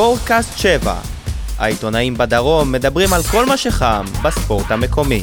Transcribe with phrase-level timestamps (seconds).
[0.00, 0.94] ספורטקאסט 7.
[1.58, 5.22] העיתונאים בדרום מדברים על כל מה שחם בספורט המקומי.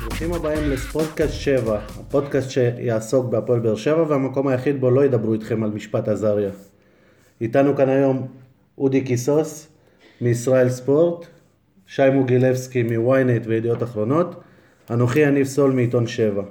[0.00, 5.64] ברוכים הבאים לספורטקאסט 7, הפודקאסט שיעסוק בהפועל באר שבע והמקום היחיד בו לא ידברו איתכם
[5.64, 6.50] על משפט עזריה.
[7.40, 8.26] איתנו כאן היום
[8.78, 9.68] אודי קיסוס
[10.20, 11.26] מישראל ספורט,
[11.86, 14.40] שי מוגילבסקי מוויינט וידיעות אחרונות,
[14.90, 16.42] אנוכי יניב סול מעיתון 7.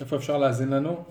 [0.00, 1.04] איפה אפשר להאזין לנו?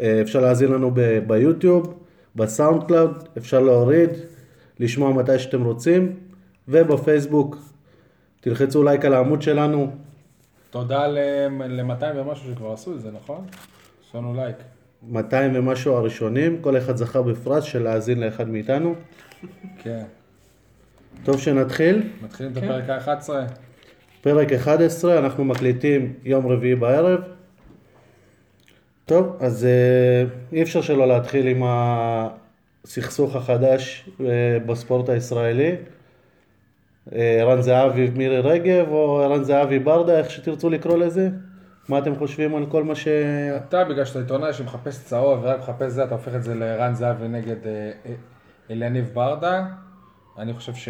[0.00, 1.94] אה, אפשר להאזין לנו ב- ביוטיוב,
[2.36, 4.10] ב SoundCloud, אפשר להוריד,
[4.80, 6.16] לשמוע מתי שאתם רוצים,
[6.68, 7.56] ובפייסבוק.
[8.40, 9.90] תלחצו לייק על העמוד שלנו,
[10.70, 13.46] תודה ל-200 ומשהו שכבר עשו את זה, נכון?
[14.08, 14.56] יש לנו לייק.
[15.08, 18.94] 200 ומשהו הראשונים, כל אחד זכה בפרס של להאזין לאחד מאיתנו.
[19.82, 20.02] כן.
[21.24, 22.02] טוב שנתחיל.
[22.22, 23.30] מתחילים את הפרק ה-11.
[24.20, 27.20] פרק 11, אנחנו מקליטים יום רביעי בערב.
[29.04, 35.76] טוב, אז אה, אי אפשר שלא להתחיל עם הסכסוך החדש אה, בספורט הישראלי.
[37.12, 41.28] אה, ערן זהבי מירי רגב, או ערן זהבי ברדה, איך שתרצו לקרוא לזה.
[41.88, 43.08] מה אתם חושבים על כל מה ש...
[43.56, 47.28] אתה, בגלל שאתה עיתונאי שמחפש צהוב ורק מחפש זה, אתה הופך את זה לרן זהבי
[47.28, 48.14] נגד אה, אה,
[48.70, 49.66] אליניב ברדה.
[50.38, 50.88] אני חושב ש...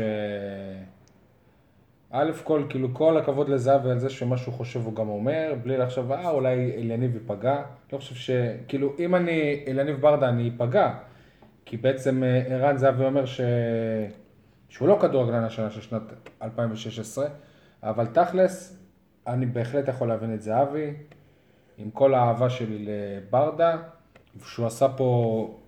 [2.10, 5.78] א' כל, כאילו כל הכבוד לזהבי על זה שמה שהוא חושב הוא גם אומר, בלי
[5.78, 7.62] לחשוב, אה, אולי אליניב ייפגע.
[7.92, 8.30] לא חושב ש...
[8.68, 10.94] כאילו, אם אני אליניב ברדה, אני איפגע.
[11.64, 13.40] כי בעצם אה, ערן זהבי אומר ש...
[14.68, 16.02] שהוא לא כדורגלן השנה של שנת
[16.42, 17.26] 2016,
[17.82, 18.75] אבל תכלס,
[19.26, 20.94] אני בהחלט יכול להבין את זהבי,
[21.78, 23.76] עם כל האהבה שלי לברדה,
[24.44, 25.58] שהוא עשה פה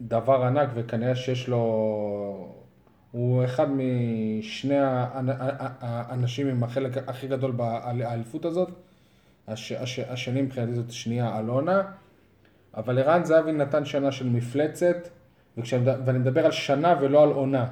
[0.00, 2.54] דבר ענק וכנראה שיש לו...
[3.12, 5.36] הוא אחד משני האנ-
[5.80, 8.68] האנשים עם החלק הכי גדול באליפות הזאת.
[9.48, 11.82] הש, הש, השני מבחינתי זאת שנייה אלונה.
[12.76, 15.08] אבל ערן זהבי נתן שנה של מפלצת,
[15.58, 17.66] וכשאני, ואני מדבר על שנה ולא על עונה.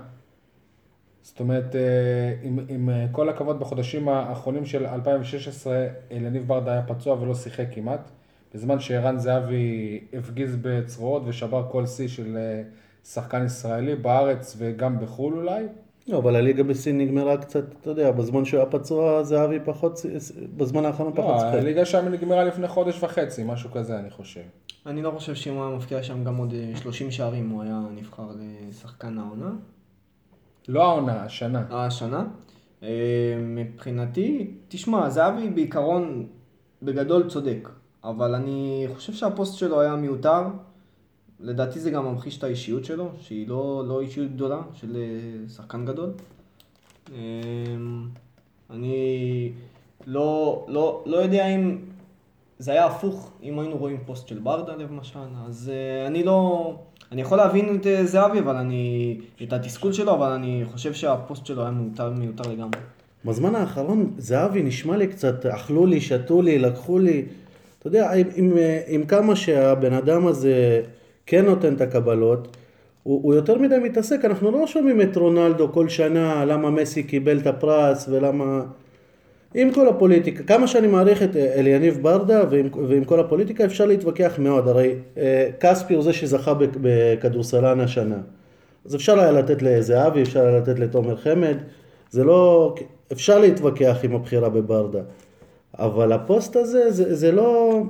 [1.27, 6.83] זאת אומרת, אה, עם, עם אה, כל הכבוד בחודשים האחרונים של 2016, אליניב ברדה היה
[6.83, 8.11] פצוע ולא שיחק כמעט,
[8.55, 12.63] בזמן שערן זהבי הפגיז בצרורות ושבר כל שיא של אה,
[13.05, 15.65] שחקן ישראלי בארץ וגם בחו"ל אולי.
[16.09, 20.01] לא, אבל הליגה בסין נגמרה קצת, אתה יודע, בזמן שהוא היה פצוע, זהבי פחות,
[20.57, 21.55] בזמן האחרון פחות לא, שיחק.
[21.55, 24.41] הליגה שם נגמרה לפני חודש וחצי, משהו כזה אני חושב.
[24.87, 27.81] אני לא חושב שאם הוא היה מבקיע שם גם עוד אה, 30 שערים, הוא היה
[27.95, 29.51] נבחר לשחקן העונה.
[30.69, 31.65] לא העונה, השנה.
[31.71, 32.25] השנה.
[32.83, 32.89] אה,
[33.41, 36.27] מבחינתי, תשמע, זהבי בעיקרון
[36.83, 37.69] בגדול צודק,
[38.05, 40.43] אבל אני חושב שהפוסט שלו היה מיותר.
[41.41, 45.87] לדעתי זה גם ממחיש את האישיות שלו, שהיא לא, לא אישיות גדולה של אה, שחקן
[45.87, 46.11] גדול.
[47.13, 47.17] אה,
[48.71, 49.53] אני
[50.07, 51.79] לא, לא, לא יודע אם
[52.59, 55.71] זה היה הפוך, אם היינו רואים פוסט של ברדה למשל, אז
[56.07, 56.75] אני לא...
[57.13, 59.19] אני יכול להבין את uh, זהבי, אבל אני...
[59.43, 62.81] את התסכול שלו, אבל אני חושב שהפוסט שלו היה מיותר, מיותר לגמרי.
[63.25, 67.25] בזמן האחרון זהבי נשמע לי קצת, אכלו לי, שתו לי, לקחו לי.
[67.79, 68.53] אתה יודע, עם, עם,
[68.87, 70.83] עם כמה שהבן אדם הזה
[71.27, 72.57] כן נותן את הקבלות,
[73.03, 77.39] הוא, הוא יותר מדי מתעסק, אנחנו לא שומעים את רונלדו כל שנה, למה מסי קיבל
[77.39, 78.63] את הפרס ולמה...
[79.55, 83.87] עם כל הפוליטיקה, כמה שאני מעריך את אה, אליניב ברדה ועם, ועם כל הפוליטיקה אפשר
[83.87, 88.19] להתווכח מאוד, הרי אה, כספי הוא זה שזכה בכ- בכדורסלן השנה.
[88.87, 91.57] אז אפשר היה לתת לזהבי, אפשר היה לתת לתומר חמד,
[92.11, 92.75] זה לא,
[93.13, 95.01] אפשר להתווכח עם הבחירה בברדה,
[95.79, 97.83] אבל הפוסט הזה, זה, זה לא,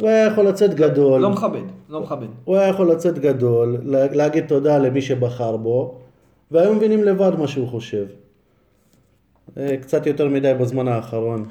[0.00, 2.26] הוא היה יכול לצאת גדול, לא מכבד, לא מכבד.
[2.44, 5.94] הוא היה יכול לצאת גדול, לה- להגיד תודה למי שבחר בו,
[6.50, 8.04] והיו מבינים לבד מה שהוא חושב.
[9.58, 11.48] אה, קצת יותר מדי בזמן האחרון.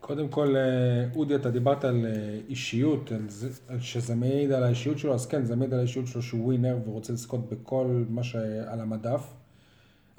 [0.00, 3.48] קודם כל, אה, אודי, אתה דיברת על אה, אישיות, על זה,
[3.80, 7.12] שזה מעיד על האישיות שלו, אז כן, זה מעיד על האישיות שלו שהוא ווינר ורוצה
[7.12, 9.34] לזכות בכל מה שעל המדף.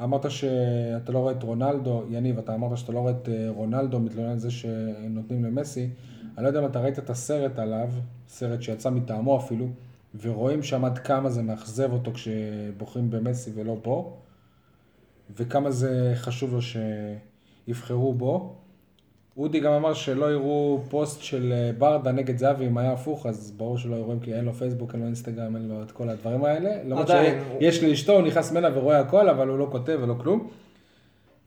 [0.03, 4.29] אמרת שאתה לא רואה את רונלדו, יניב, אתה אמרת שאתה לא רואה את רונלדו מתלונן
[4.29, 5.89] על זה שנותנים למסי.
[6.37, 7.89] אני לא יודע אם אתה ראית את הסרט עליו,
[8.27, 9.67] סרט שיצא מטעמו אפילו,
[10.21, 14.17] ורואים שם עד כמה זה מאכזב אותו כשבוחרים במסי ולא בו,
[15.35, 18.55] וכמה זה חשוב לו שיבחרו בו.
[19.37, 23.51] אודי גם אמר שלא יראו פוסט של אה, ברדה נגד זהבי אם היה הפוך, אז
[23.51, 26.45] ברור שלא יראו כי אין לו פייסבוק, אין לו אינסטגרם, אין לו את כל הדברים
[26.45, 26.83] האלה.
[26.83, 30.47] למרות שיש לי אשתו, הוא נכנס ממנה ורואה הכל, אבל הוא לא כותב ולא כלום.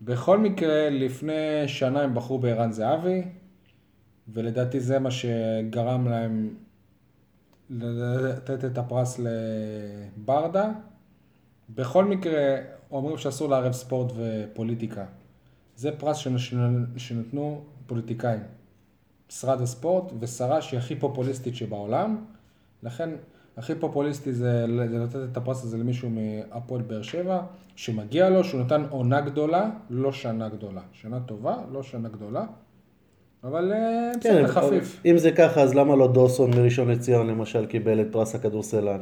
[0.02, 3.22] בכל מקרה, לפני שנה הם בחרו בערן זהבי,
[4.28, 6.54] ולדעתי זה מה שגרם להם
[7.70, 9.20] לתת את הפרס
[10.18, 10.70] לברדה.
[11.74, 12.56] בכל מקרה,
[12.92, 15.04] אומרים שאסור לערב ספורט ופוליטיקה.
[15.76, 16.38] זה פרס שנ-
[16.96, 18.40] שנתנו פוליטיקאים.
[19.30, 22.24] משרד הספורט ושרה שהיא הכי פופוליסטית שבעולם,
[22.82, 23.10] לכן
[23.56, 27.42] הכי פופוליסטי זה, זה לתת את הפרס הזה למישהו מהפועל באר שבע,
[27.76, 30.80] שמגיע לו, שהוא נתן עונה גדולה, לא שנה גדולה.
[30.92, 32.44] שנה טובה, לא שנה גדולה,
[33.44, 35.02] אבל אה, כן, בסדר, חפיף.
[35.06, 39.00] אם זה ככה, אז למה לא דוסון מראשון לציון למשל קיבל את פרס הכדורסלן?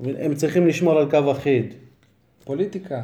[0.00, 1.74] הם צריכים לשמור על קו אחיד.
[2.44, 3.02] פוליטיקה,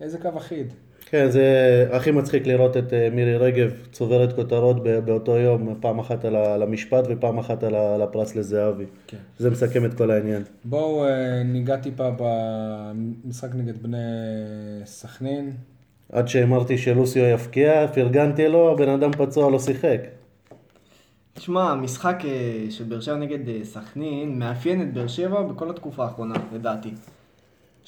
[0.00, 0.72] איזה קו אחיד.
[1.10, 6.24] כן, זה הכי מצחיק לראות את אה, מירי רגב צוברת כותרות באותו יום, פעם אחת
[6.24, 8.84] על המשפט ופעם אחת על הפרס לזהבי.
[9.06, 9.16] כן.
[9.38, 10.42] זה מסכם את כל העניין.
[10.64, 13.98] בואו אה, ניגע טיפה במשחק נגד בני
[14.84, 15.52] סכנין.
[16.12, 20.00] עד שהאמרתי שלוסיו יפקיע, פרגנתי לו, הבן אדם פצוע לא שיחק.
[21.34, 26.34] תשמע, המשחק אה, של באר שבע נגד סכנין מאפיין את באר שבע בכל התקופה האחרונה,
[26.54, 26.90] לדעתי.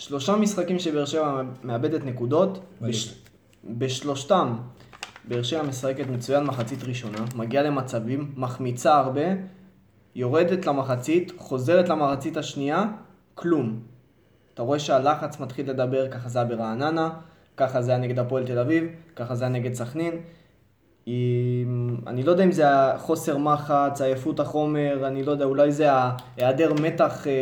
[0.02, 3.14] שלושה משחקים שבאר שבע מאבדת נקודות, בש...
[3.64, 4.56] בשלושתם
[5.28, 9.20] באר שבע משחקת מצוין מחצית ראשונה, מגיעה למצבים, מחמיצה הרבה,
[10.14, 12.84] יורדת למחצית, חוזרת למחצית השנייה,
[13.34, 13.80] כלום.
[14.54, 17.10] אתה רואה שהלחץ מתחיל לדבר, ככה זה היה ברעננה,
[17.56, 18.84] ככה זה היה נגד הפועל תל אביב,
[19.16, 20.14] ככה זה היה נגד סכנין.
[21.06, 25.88] עם- אני לא יודע אם זה החוסר מחץ, עייפות החומר, אני לא יודע, אולי זה
[26.36, 27.32] היעדר מתח, אה,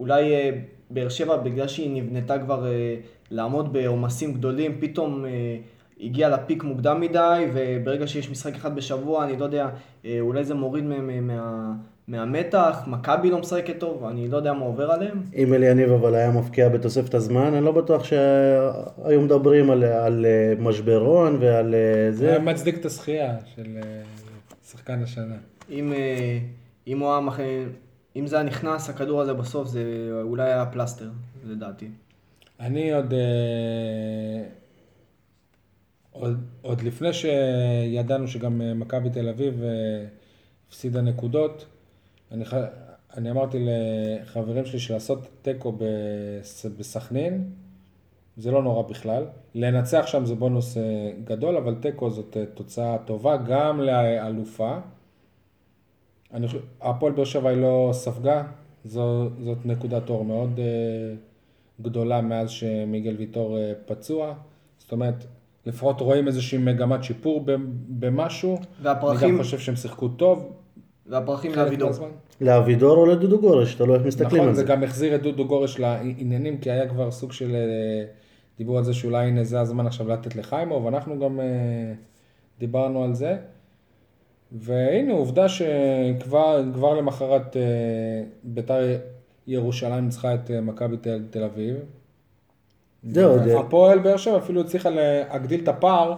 [0.00, 0.50] אולי אה,
[0.90, 2.94] באר שבע, בגלל שהיא נבנתה כבר אה,
[3.30, 5.30] לעמוד בעומסים גדולים, פתאום אה,
[6.00, 9.68] הגיעה לפיק מוקדם מדי, וברגע שיש משחק אחד בשבוע, אני לא יודע,
[10.04, 11.72] אה, אולי זה מוריד מהם מה,
[12.08, 15.22] מהמתח, מכבי לא משחקת טוב, אני לא יודע מה עובר עליהם.
[15.36, 20.54] אם אליניב אבל היה מפקיע בתוספת הזמן, אני לא בטוח שהיו מדברים על, על אה,
[20.58, 22.38] משברון ועל אה, זה זה.
[22.38, 24.02] מצדיק את הזכייה של אה,
[24.70, 25.36] שחקן השנה.
[25.70, 26.38] אם, אה,
[26.86, 27.40] אם, הוא היה מח...
[28.16, 29.82] אם זה היה נכנס, הכדור הזה בסוף, זה
[30.22, 31.10] אולי היה פלסטר,
[31.44, 31.88] לדעתי.
[32.60, 34.44] אני עוד, אה,
[36.12, 39.68] עוד, עוד לפני שידענו שגם אה, מכבי תל אביב אה,
[40.68, 41.66] הפסידה נקודות,
[42.32, 42.44] אני,
[43.16, 47.50] אני אמרתי לחברים שלי שלעשות תיקו בס- בסכנין,
[48.36, 49.24] זה לא נורא בכלל.
[49.54, 50.76] לנצח שם זה בונוס
[51.24, 54.78] גדול, אבל תיקו זאת אה, תוצאה טובה גם לאלופה.
[56.34, 58.42] אני חושב, הפועל באר שבע היא לא ספגה,
[58.84, 61.14] זו, זאת נקודת אור מאוד אה,
[61.80, 64.34] גדולה מאז שמיגל ויטור אה, פצוע.
[64.78, 65.24] זאת אומרת,
[65.66, 67.54] לפחות רואים איזושהי מגמת שיפור ב-
[67.88, 68.58] במשהו.
[68.82, 70.52] והפרחים- אני גם חושב שהם שיחקו טוב.
[71.06, 71.90] והפרחים לאבידור.
[72.40, 74.66] לאבידור או לדודו גורש, תלוי איך מסתכלים נכון, על זה זה.
[74.68, 78.04] גם החזיר את דודו גורש לעניינים, כי היה כבר סוג של אה,
[78.58, 81.44] דיבור על זה שאולי הנה זה הזמן עכשיו לתת לחיימוב, אנחנו גם אה,
[82.58, 83.36] דיברנו על זה.
[84.52, 87.62] והנה עובדה שכבר כבר למחרת אה,
[88.44, 88.96] בית"ר
[89.46, 91.76] ירושלים ניצחה את אה, מכבי תל, תל אביב.
[93.02, 96.14] זהו, זה- הפועל באר שבע אפילו הצליחה להגדיל את הפער,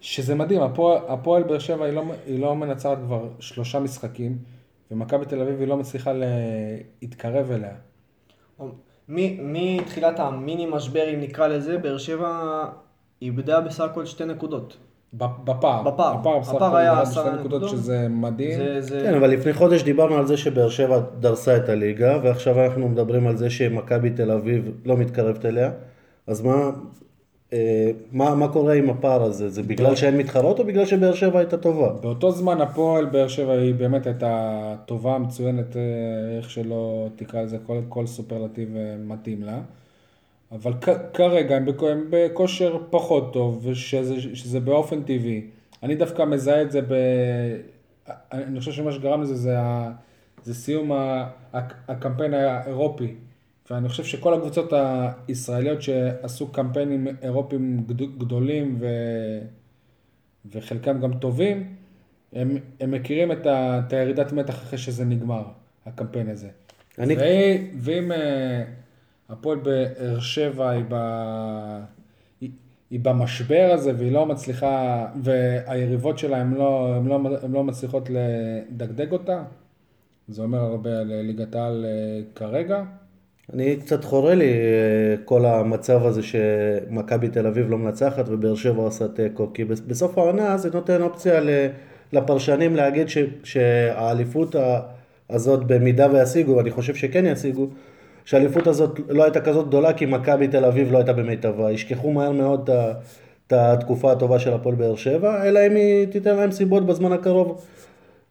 [0.00, 4.38] שזה מדהים, הפועל, הפועל באר שבע היא לא, היא לא מנצחת כבר שלושה משחקים,
[4.90, 6.12] ומכבי תל אביב היא לא מצליחה
[7.02, 7.74] להתקרב אליה.
[9.38, 12.64] מתחילת המיני משבר, אם נקרא לזה, באר שבע
[13.22, 14.76] איבדה בסך הכל שתי נקודות.
[15.12, 15.82] בפער.
[15.82, 16.14] בפער.
[16.14, 17.68] הפער בסך הכל היה עשרה נקודות.
[17.68, 18.58] שזה מדהים.
[18.58, 19.00] זה, זה...
[19.04, 23.26] כן, אבל לפני חודש דיברנו על זה שבאר שבע דרסה את הליגה, ועכשיו אנחנו מדברים
[23.26, 25.70] על זה שמכבי תל אביב לא מתקרבת אליה.
[26.26, 26.70] אז מה,
[27.52, 29.48] אה, מה, מה קורה עם הפער הזה?
[29.48, 31.92] זה בגלל שאין מתחרות או בגלל שבאר שבע הייתה טובה?
[32.00, 37.58] באותו זמן הפועל באר שבע היא באמת הייתה טובה, מצוינת, אה, איך שלא תקרא לזה,
[37.66, 39.60] כל, כל סופרלטיב אה, מתאים לה.
[40.52, 45.46] אבל כ- כרגע הם בכ- הם בכושר פחות טוב, ושזה שזה באופן טבעי.
[45.82, 46.92] אני דווקא מזהה את זה ב...
[48.32, 49.92] אני חושב שמה שגרם לזה זה, ה...
[50.44, 51.28] זה סיום ה...
[51.52, 53.14] הק- הקמפיין האירופי.
[53.70, 54.72] ואני חושב שכל הקבוצות
[55.28, 58.86] הישראליות שעשו קמפיינים אירופיים גד- גדולים ו...
[60.52, 61.74] וחלקם גם טובים,
[62.32, 63.80] הם, הם מכירים את, ה...
[63.86, 65.42] את הירידת מתח אחרי שזה נגמר,
[65.86, 66.48] הקמפיין הזה.
[66.98, 67.20] אני- ו...
[67.78, 68.64] ואם אה,
[69.30, 70.94] הפועל באר שבע היא, ב...
[72.40, 72.50] היא,
[72.90, 77.20] היא במשבר הזה והיא לא מצליחה, והיריבות שלה הן לא, לא,
[77.50, 79.42] לא מצליחות לדגדג אותה,
[80.28, 82.82] זה אומר הרבה על ליגת העל אה, כרגע.
[83.52, 88.82] אני קצת חורה לי אה, כל המצב הזה שמכבי תל אביב לא מנצחת ובאר שבע
[88.82, 91.40] עושה תיקו, כי בס- בסוף העונה זה נותן אופציה
[92.12, 94.56] לפרשנים להגיד ש- שהאליפות
[95.30, 97.66] הזאת במידה וישיגו, ואני חושב שכן ישיגו,
[98.28, 102.32] שהאליפות הזאת לא הייתה כזאת גדולה כי מכבי תל אביב לא הייתה במיטבה, ישכחו מהר
[102.32, 102.70] מאוד
[103.46, 107.64] את התקופה הטובה של הפועל באר שבע, אלא אם היא תיתן להם סיבות בזמן הקרוב,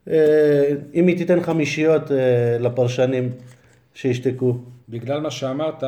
[0.07, 3.31] אה, אם היא תיתן חמישיות אה, לפרשנים
[3.93, 4.57] שישתקו.
[4.89, 5.83] בגלל מה שאמרת,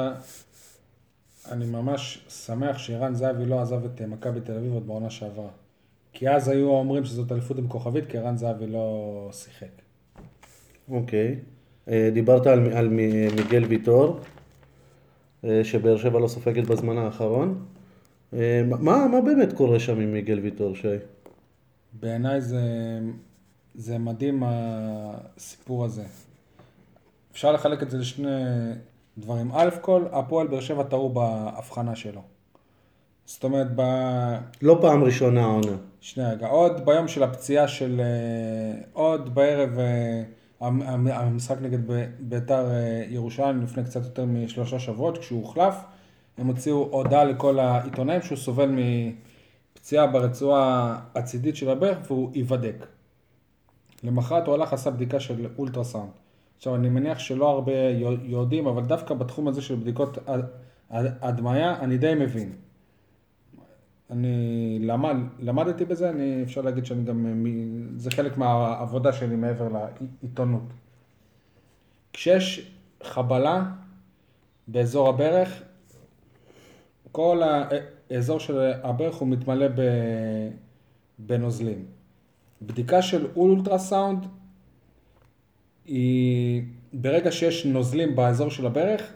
[1.52, 5.50] אני ממש שמח שערן זהבי לא עזב את אה, מכבי תל אביב עוד בעונה שעברה.
[6.14, 9.82] כי אז היו אומרים שזאת אליפות עם כוכבית, כי ערן זהבי לא שיחק.
[10.92, 11.28] אוקיי.
[11.28, 12.88] אה, דיברת על, על
[13.36, 14.20] מיגל ויטור,
[15.44, 17.66] אה, שבאר שבע לא סופגת בזמן האחרון.
[18.34, 20.88] אה, מה, מה באמת קורה שם עם מיגל ויטור, שי?
[21.94, 22.62] בעיניי זה,
[23.76, 26.04] זה מדהים הסיפור הזה.
[27.32, 28.30] אפשר לחלק את זה לשני
[29.18, 29.52] דברים.
[29.54, 32.22] א' כל, הפועל באר שבע טעו בהבחנה שלו.
[33.26, 33.82] זאת אומרת, ב...
[34.62, 35.78] לא פעם ראשונה העונה.
[36.02, 38.02] שנייה רגע, עוד ביום של הפציעה של...
[38.02, 40.24] אה, עוד בערב אה,
[40.62, 41.80] המשחק נגד
[42.20, 45.76] ביתר אה, ירושלים לפני קצת יותר משלושה שבועות, כשהוא הוחלף,
[46.38, 48.72] הם הוציאו הודעה לכל העיתונאים שהוא סובל
[49.76, 52.86] מפציעה ברצועה הצידית של הברך והוא ייבדק.
[54.04, 56.10] למחרת הוא הלך עשה בדיקה של אולטרסאונד.
[56.58, 60.46] עכשיו אני מניח שלא הרבה יו- יודעים, אבל דווקא בתחום הזה של בדיקות הד-
[60.90, 62.52] הד- הדמיה אני די מבין.
[64.12, 69.70] אני למד, למדתי בזה, אני, אפשר להגיד שאני גם, מ- זה חלק מהעבודה שלי מעבר
[69.70, 70.64] לעיתונות.
[72.14, 72.72] כשיש
[73.04, 73.72] חבלה
[74.68, 75.64] באזור הברך,
[77.12, 77.42] כל
[78.10, 79.66] האזור של הברך הוא מתמלא
[81.20, 81.86] בנוזלים.
[82.62, 84.26] בדיקה של אולטרסאונד
[85.86, 86.64] היא,
[86.94, 89.14] ברגע שיש נוזלים באזור של הברך,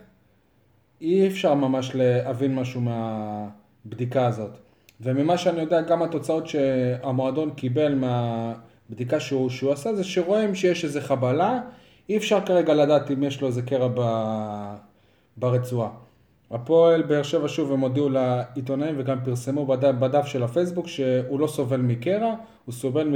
[1.02, 4.63] אי אפשר ממש להבין משהו מהבדיקה הזאת.
[5.04, 11.02] וממה שאני יודע, גם התוצאות שהמועדון קיבל מהבדיקה שהוא, שהוא עשה, זה שרואים שיש איזה
[11.02, 11.62] חבלה,
[12.10, 14.02] אי אפשר כרגע לדעת אם יש לו איזה קרע ב,
[15.38, 15.90] ברצועה.
[16.52, 21.48] הפועל באר שבע שוב הם הודיעו לעיתונאים וגם פרסמו בדף, בדף של הפייסבוק שהוא לא
[21.48, 23.14] סובל מקרע, הוא סובל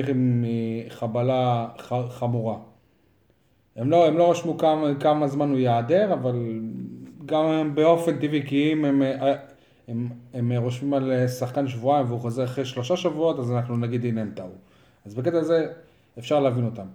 [0.88, 1.68] מחבלה
[2.10, 2.56] חמורה.
[3.76, 6.60] הם לא, הם לא רשמו כמה, כמה זמן הוא ייעדר, אבל
[7.26, 9.02] גם באופן טבעי, כי אם הם,
[9.88, 14.22] הם, הם רושמים על שחקן שבועיים והוא חוזר אחרי שלושה שבועות, אז אנחנו נגיד הנה
[14.22, 14.52] הם טעו.
[15.06, 15.68] אז בקטע הזה
[16.20, 16.88] אפשר להבין אותם.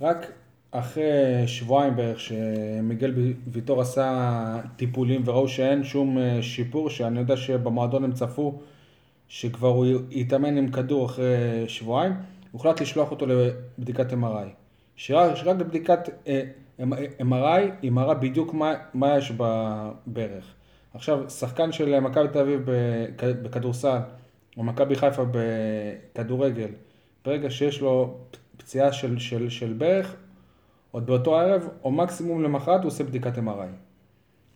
[0.00, 0.32] רק
[0.70, 3.14] אחרי שבועיים בערך שמיגל
[3.46, 8.60] ויטור עשה טיפולים וראו שאין שום אה, שיפור, שאני יודע שבמועדון הם צפו
[9.28, 12.12] שכבר הוא יתאמן עם כדור אחרי שבועיים,
[12.52, 14.48] הוחלט לשלוח אותו לבדיקת MRI.
[14.96, 15.56] שרק, שרק
[16.26, 16.42] אה,
[17.20, 20.54] MRI היא מראה בדיוק מה, מה יש בברך.
[20.94, 23.98] עכשיו, שחקן של מכבי תל אביב בכ- בכדורסל,
[24.56, 26.68] או מכבי חיפה בכדורגל,
[27.24, 28.18] ברגע שיש לו
[28.56, 30.16] פציעה של, של, של ברך,
[30.90, 33.66] עוד באותו ערב, או מקסימום למחרת הוא עושה בדיקת MRI.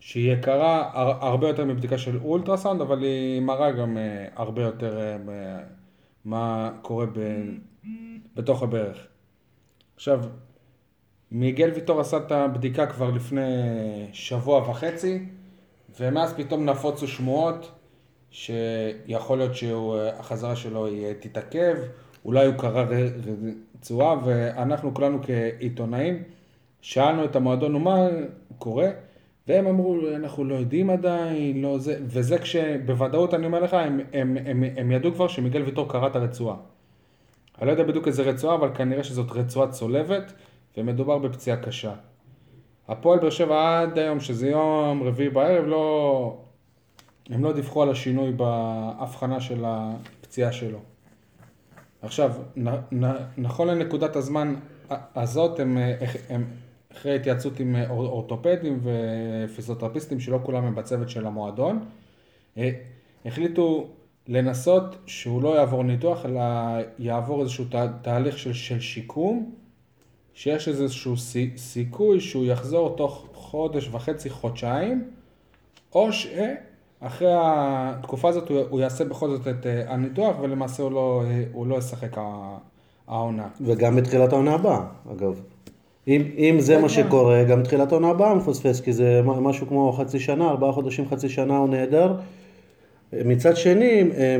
[0.00, 4.98] שהיא יקרה הר- הרבה יותר מבדיקה של אולטרסאונד, אבל היא מראה גם אה, הרבה יותר
[5.00, 5.16] אה,
[6.24, 7.18] מה קורה ב,
[8.36, 9.06] בתוך הברך.
[9.96, 10.20] עכשיו,
[11.30, 13.42] מיגל ויטור עשה את הבדיקה כבר לפני
[14.12, 15.24] שבוע וחצי,
[16.00, 17.72] ומאז פתאום נפוצו שמועות
[18.30, 21.76] שיכול להיות שהחזרה שלו היא תתעכב,
[22.24, 22.84] אולי הוא קרא
[23.78, 26.22] רצועה, ואנחנו כולנו כעיתונאים
[26.80, 28.08] שאלנו את המועדון ומה
[28.58, 28.88] קורה,
[29.48, 34.36] והם אמרו, אנחנו לא יודעים עדיין, לא זה, וזה כשבוודאות אני אומר לך, הם, הם,
[34.46, 36.56] הם, הם ידעו כבר שמיגל ויטור קרא את הרצועה.
[37.58, 40.32] אני לא יודע בדיוק איזה רצועה, אבל כנראה שזאת רצועה צולבת,
[40.76, 41.92] ומדובר בפציעה קשה.
[42.88, 46.38] הפועל באר שבע עד היום, שזה יום רביעי בערב, לא...
[47.30, 50.78] הם לא דיווחו על השינוי בהבחנה של הפציעה שלו.
[52.02, 54.54] עכשיו, נ, נ, נכון לנקודת הזמן
[54.90, 55.78] הזאת, הם,
[56.28, 56.44] הם
[56.92, 61.84] אחרי התייעצות עם אור- אורתופדים ופיזיותרפיסטים, שלא כולם הם בצוות של המועדון,
[62.58, 62.70] אה,
[63.26, 63.88] החליטו
[64.28, 66.42] לנסות שהוא לא יעבור ניתוח, אלא
[66.98, 69.54] יעבור איזשהו תה, תהליך של, של שיקום,
[70.36, 75.04] שיש איזשהו סי, סיכוי שהוא יחזור תוך חודש וחצי, חודשיים,
[75.94, 81.22] או שאחרי התקופה הזאת הוא, הוא יעשה בכל זאת את אה, הניתוח, ולמעשה הוא לא,
[81.26, 82.16] אה, הוא לא ישחק
[83.08, 83.48] העונה.
[83.60, 84.80] וגם בתחילת העונה הבאה,
[85.12, 85.40] אגב.
[86.08, 90.20] אם, אם זה מה שקורה, גם תחילת העונה הבאה מפספס, כי זה משהו כמו חצי
[90.20, 92.16] שנה, ארבעה חודשים, חצי שנה הוא נהדר.
[93.12, 94.36] מצד שני, אה,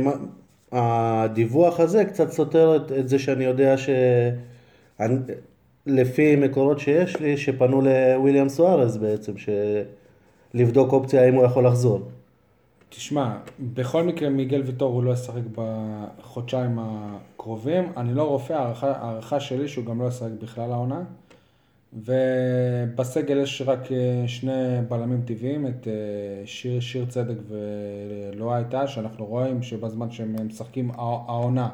[0.73, 3.89] הדיווח הזה קצת סותר את, את זה שאני יודע ש...
[5.87, 9.33] לפי מקורות שיש לי, שפנו לוויליאם סוארז בעצם.
[10.55, 12.01] לבדוק אופציה האם הוא יכול לחזור.
[12.89, 13.37] תשמע,
[13.75, 17.93] בכל מקרה מיגל ויטור הוא לא ישחק בחודשיים הקרובים.
[17.97, 21.03] אני לא רופא, הערכה, הערכה שלי שהוא גם לא ישחק בכלל העונה.
[21.93, 24.53] ובסגל יש רק אה, שני
[24.89, 25.93] בלמים טבעיים, את אה,
[26.47, 31.69] שיר, שיר צדק ולואי טאה, שאנחנו רואים שבזמן שהם משחקים הע- העונה,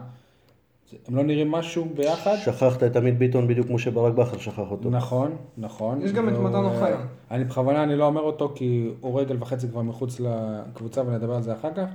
[1.09, 2.37] הם לא נראים משהו ביחד.
[2.37, 4.91] שכחת את עמית ביטון בדיוק כמו שברק בכר שכח אותו.
[4.91, 6.03] נכון, נכון.
[6.03, 7.01] יש גם את מתן אוחיון.
[7.01, 11.35] אה, אני בכוונה אני לא אומר אותו כי הוא רגל וחצי כבר מחוץ לקבוצה ונדבר
[11.35, 11.87] על זה אחר כך.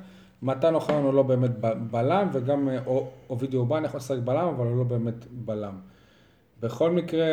[0.42, 1.52] מתן אוחיון הוא לא באמת
[1.92, 3.00] בלם וגם אה, א-
[3.30, 5.74] אובידיו אובן יכול לשחק בלם אבל הוא לא באמת בלם.
[6.62, 7.26] בכל מקרה,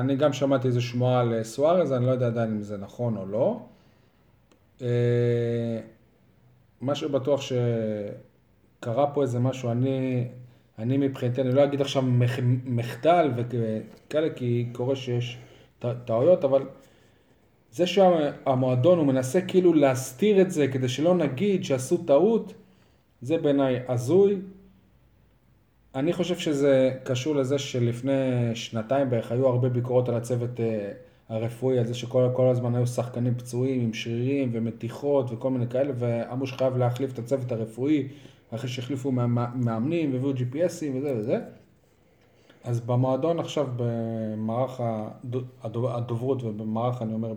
[0.00, 3.16] אני גם שמעתי איזה שמועה על אה, סוארז, אני לא יודע עדיין אם זה נכון
[3.16, 3.60] או לא.
[6.80, 10.28] מה שבטוח שקרה פה איזה משהו, אני,
[10.80, 15.38] אני מבחינתי, אני לא אגיד עכשיו מח, מחדל וכאלה, כי קורה שיש
[16.04, 16.62] טעויות, אבל
[17.72, 22.54] זה שהמועדון הוא מנסה כאילו להסתיר את זה כדי שלא נגיד שעשו טעות,
[23.22, 24.36] זה בעיניי הזוי.
[25.94, 30.92] אני חושב שזה קשור לזה שלפני שנתיים בערך היו הרבה ביקורות על הצוות אה,
[31.28, 35.92] הרפואי, על זה שכל כל הזמן היו שחקנים פצועים עם שרירים ומתיחות וכל מיני כאלה,
[35.98, 38.08] ואמרו שחייב להחליף את הצוות הרפואי,
[38.54, 39.12] אחרי שהחליפו
[39.54, 41.38] מאמנים והביאו GPSים וזה וזה.
[42.64, 47.34] אז במועדון עכשיו, במערך הדו- הדו- הדוברות ובמערך, אני אומר,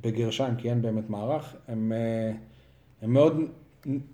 [0.00, 2.32] בגרשיים, כי אין באמת מערך, הם, אה,
[3.02, 3.36] הם מאוד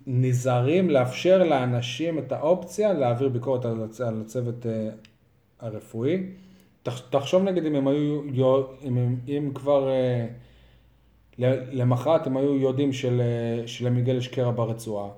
[0.07, 3.71] נזהרים לאפשר לאנשים את האופציה להעביר ביקורת על
[4.07, 4.89] על הצוות אה,
[5.59, 6.23] הרפואי.
[6.83, 10.27] תח- תחשוב נגיד אם הם היו, יו- אם, הם- אם כבר אה,
[11.71, 13.21] למחרת הם היו יודעים של,
[13.65, 15.09] שלמיגל יש קרע ברצועה.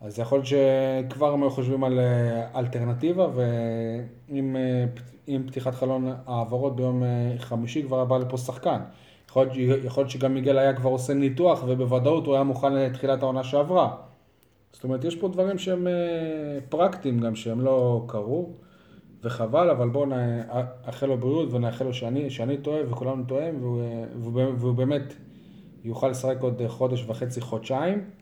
[0.00, 6.76] אז יכול להיות שכבר הם היו חושבים על אה, אלטרנטיבה, ועם אה, פתיחת חלון העברות
[6.76, 8.80] ביום אה, חמישי כבר בא לפה שחקן.
[9.26, 9.46] יכול
[9.96, 13.96] להיות, שגם מיגל היה כבר עושה ניתוח, ובוודאות הוא היה מוכן לתחילת העונה שעברה.
[14.72, 15.86] זאת אומרת, יש פה דברים שהם
[16.68, 18.50] פרקטיים גם, שהם לא קרו,
[19.24, 23.82] וחבל, אבל בואו נאחל לו בריאות ונאחל לו שאני, שאני טועה וכולנו טועים, והוא,
[24.14, 25.14] והוא, והוא באמת
[25.84, 28.19] יוכל לשחק עוד חודש וחצי, חודשיים.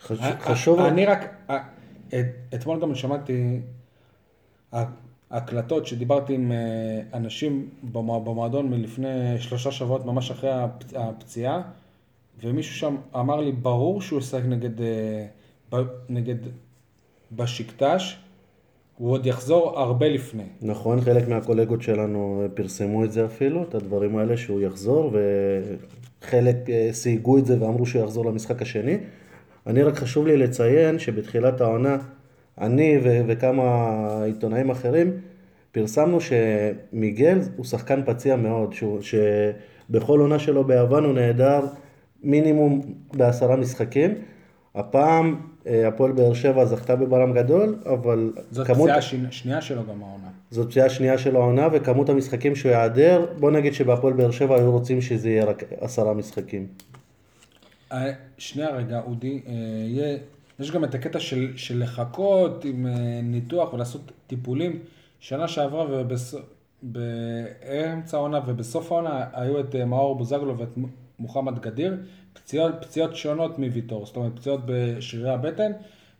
[0.00, 1.58] חש- אה, חשוב, אני רק, אה,
[2.08, 2.14] את-
[2.54, 3.60] אתמול גם שמעתי
[5.30, 6.56] הקלטות שדיברתי עם אה,
[7.14, 11.62] אנשים במוע- במועדון מלפני שלושה שבועות, ממש אחרי הפ- הפציעה,
[12.42, 16.36] ומישהו שם אמר לי, ברור שהוא ישחק נגד, אה, נגד
[17.32, 18.16] בשקטש,
[18.98, 20.42] הוא עוד יחזור הרבה לפני.
[20.62, 25.12] נכון, חלק מהקולגות שלנו פרסמו את זה אפילו, את הדברים האלה שהוא יחזור,
[26.22, 28.96] וחלק אה, סייגו את זה ואמרו שהוא יחזור למשחק השני.
[29.66, 31.96] אני רק חשוב לי לציין שבתחילת העונה,
[32.60, 35.12] אני ו- וכמה עיתונאים אחרים,
[35.72, 41.60] פרסמנו שמיגל הוא שחקן פציע מאוד, שהוא, שבכל עונה שלו ביוון הוא נעדר
[42.22, 42.80] מינימום
[43.14, 44.14] בעשרה משחקים.
[44.74, 48.80] הפעם אה, הפועל באר שבע זכתה בבלם גדול, אבל זאת כמות...
[48.88, 50.28] פציעה שני- שנייה שלו גם העונה.
[50.50, 54.72] זאת פציעה שנייה של העונה, וכמות המשחקים שהוא ייעדר, בוא נגיד שבהפועל באר שבע היו
[54.72, 56.66] רוצים שזה יהיה רק עשרה משחקים.
[57.92, 60.16] אה, שנייה רגע, אודי, אה,
[60.58, 64.78] יש גם את הקטע של, של לחכות עם אה, ניתוח ולעשות טיפולים.
[65.20, 65.86] שנה שעברה
[66.82, 70.68] ובאמצע העונה ובסוף העונה היו את מאור בוזגלו ואת
[71.18, 71.96] מוחמד גדיר,
[72.32, 75.72] פציעות, פציעות שונות מוויטור, זאת אומרת פציעות בשרירי הבטן,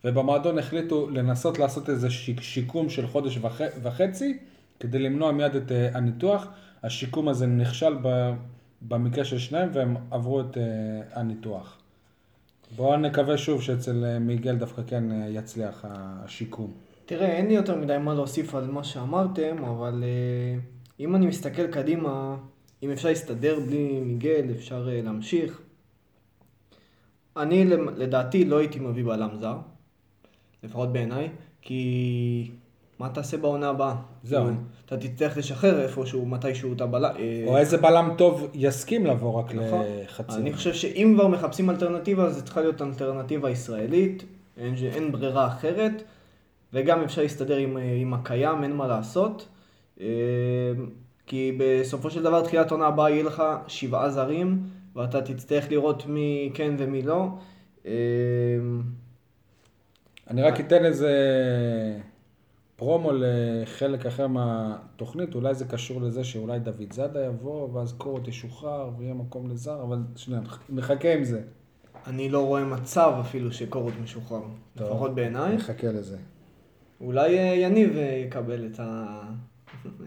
[0.04, 4.38] ובמועדון החליטו לנסות לעשות איזה שיק, שיקום של חודש וח, וחצי,
[4.80, 6.46] כדי למנוע מיד את הניתוח.
[6.82, 8.32] השיקום הזה נכשל ב,
[8.82, 10.62] במקרה של שניהם והם עברו את אה,
[11.20, 11.78] הניתוח.
[12.76, 16.72] בואו נקווה שוב שאצל אה, מיגל דווקא כן אה, יצליח השיקום.
[17.06, 20.04] תראה, אין לי יותר מדי מה להוסיף על מה שאמרתם, אבל
[21.00, 22.36] אם אני מסתכל קדימה,
[22.82, 25.60] אם אפשר להסתדר בלי מיגל, אפשר להמשיך.
[27.36, 27.64] אני
[27.96, 29.56] לדעתי לא הייתי מביא בלם זר,
[30.62, 31.28] לפחות בעיניי,
[31.62, 32.50] כי
[32.98, 33.94] מה תעשה בעונה הבאה?
[34.24, 34.46] זהו.
[34.86, 37.10] אתה תצטרך לשחרר איפשהו, מתישהו את הבלם.
[37.46, 39.84] או איזה בלם טוב יסכים לבוא רק נכון.
[40.04, 40.36] לחצי.
[40.36, 44.24] אני חושב שאם כבר מחפשים אלטרנטיבה, זה צריכה להיות אלטרנטיבה ישראלית,
[44.56, 46.02] אין, אין ברירה אחרת,
[46.72, 49.48] וגם אפשר להסתדר עם, עם הקיים, אין מה לעשות.
[50.00, 50.06] אה,
[51.26, 54.62] כי בסופו של דבר, תחילת עונה הבאה יהיה לך שבעה זרים,
[54.96, 57.28] ואתה תצטרך לראות מי כן ומי לא.
[57.86, 57.92] אה,
[60.30, 61.12] אני רק אתן איזה
[62.76, 68.90] פרומו לחלק אחר מהתוכנית, אולי זה קשור לזה שאולי דוד זאדה יבוא, ואז קורות ישוחרר
[68.98, 71.40] ויהיה מקום לזר, אבל שנייה, נחכה עם זה.
[72.06, 74.40] אני לא רואה מצב אפילו שקורות משוחרר,
[74.76, 74.86] טוב.
[74.88, 75.54] לפחות בעיניי.
[75.56, 76.16] נחכה לזה.
[77.00, 79.06] אולי אה, יניב אה, יקבל את, ה...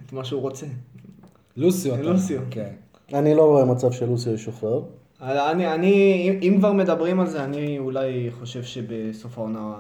[0.06, 0.66] את מה שהוא רוצה.
[1.58, 1.94] לוסיו.
[1.96, 2.42] אתה- לוסיו.
[2.52, 2.74] כן.
[3.14, 4.82] אני לא רואה מצב שלוסיו ישוחרר.
[5.22, 5.92] אני, אני,
[6.30, 9.76] אם, אם כבר מדברים על זה, אני אולי חושב שבסוף העונה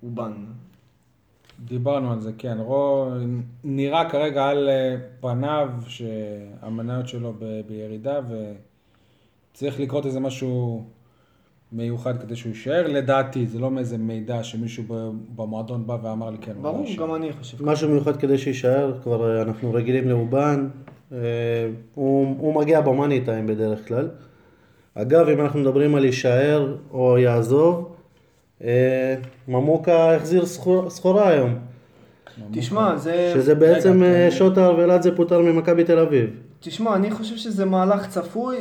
[0.00, 0.32] הוא בן.
[1.60, 2.56] דיברנו על זה, כן.
[2.60, 3.06] רו
[3.64, 8.20] נראה כרגע על אה, פניו שהמניות שלו ב- בירידה
[9.52, 10.84] וצריך לקרות איזה משהו
[11.72, 16.38] מיוחד כדי שהוא יישאר, לדעתי, זה לא מאיזה מידע שמישהו ב- במועדון בא ואמר לי
[16.40, 16.52] כן.
[16.62, 17.02] ברור, יישאר.
[17.06, 17.64] גם אני חושב.
[17.64, 20.68] משהו מיוחד כדי שיישאר, כבר אה, אנחנו רגילים לאובן,
[21.12, 21.18] אה,
[21.94, 24.08] הוא, הוא מגיע במאני טיים בדרך כלל.
[24.94, 27.93] אגב, אם אנחנו מדברים על יישאר או יעזוב,
[29.48, 31.54] ממוקה החזיר סחור- סחורה היום,
[32.52, 33.30] תשמע, זה...
[33.34, 34.30] שזה בעצם רגע, אה.
[34.30, 36.30] שוטה ארוולדזה פוטר ממכבי תל אביב.
[36.60, 38.56] תשמע, אני חושב שזה מהלך צפוי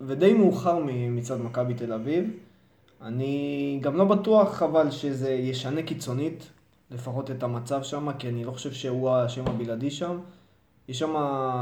[0.00, 0.78] ודי מאוחר
[1.10, 2.30] מצד מכבי תל אביב.
[3.02, 6.48] אני גם לא בטוח אבל שזה ישנה קיצונית,
[6.90, 10.18] לפחות את המצב שם, כי אני לא חושב שהוא השם הבלעדי שם.
[10.88, 11.14] יש שם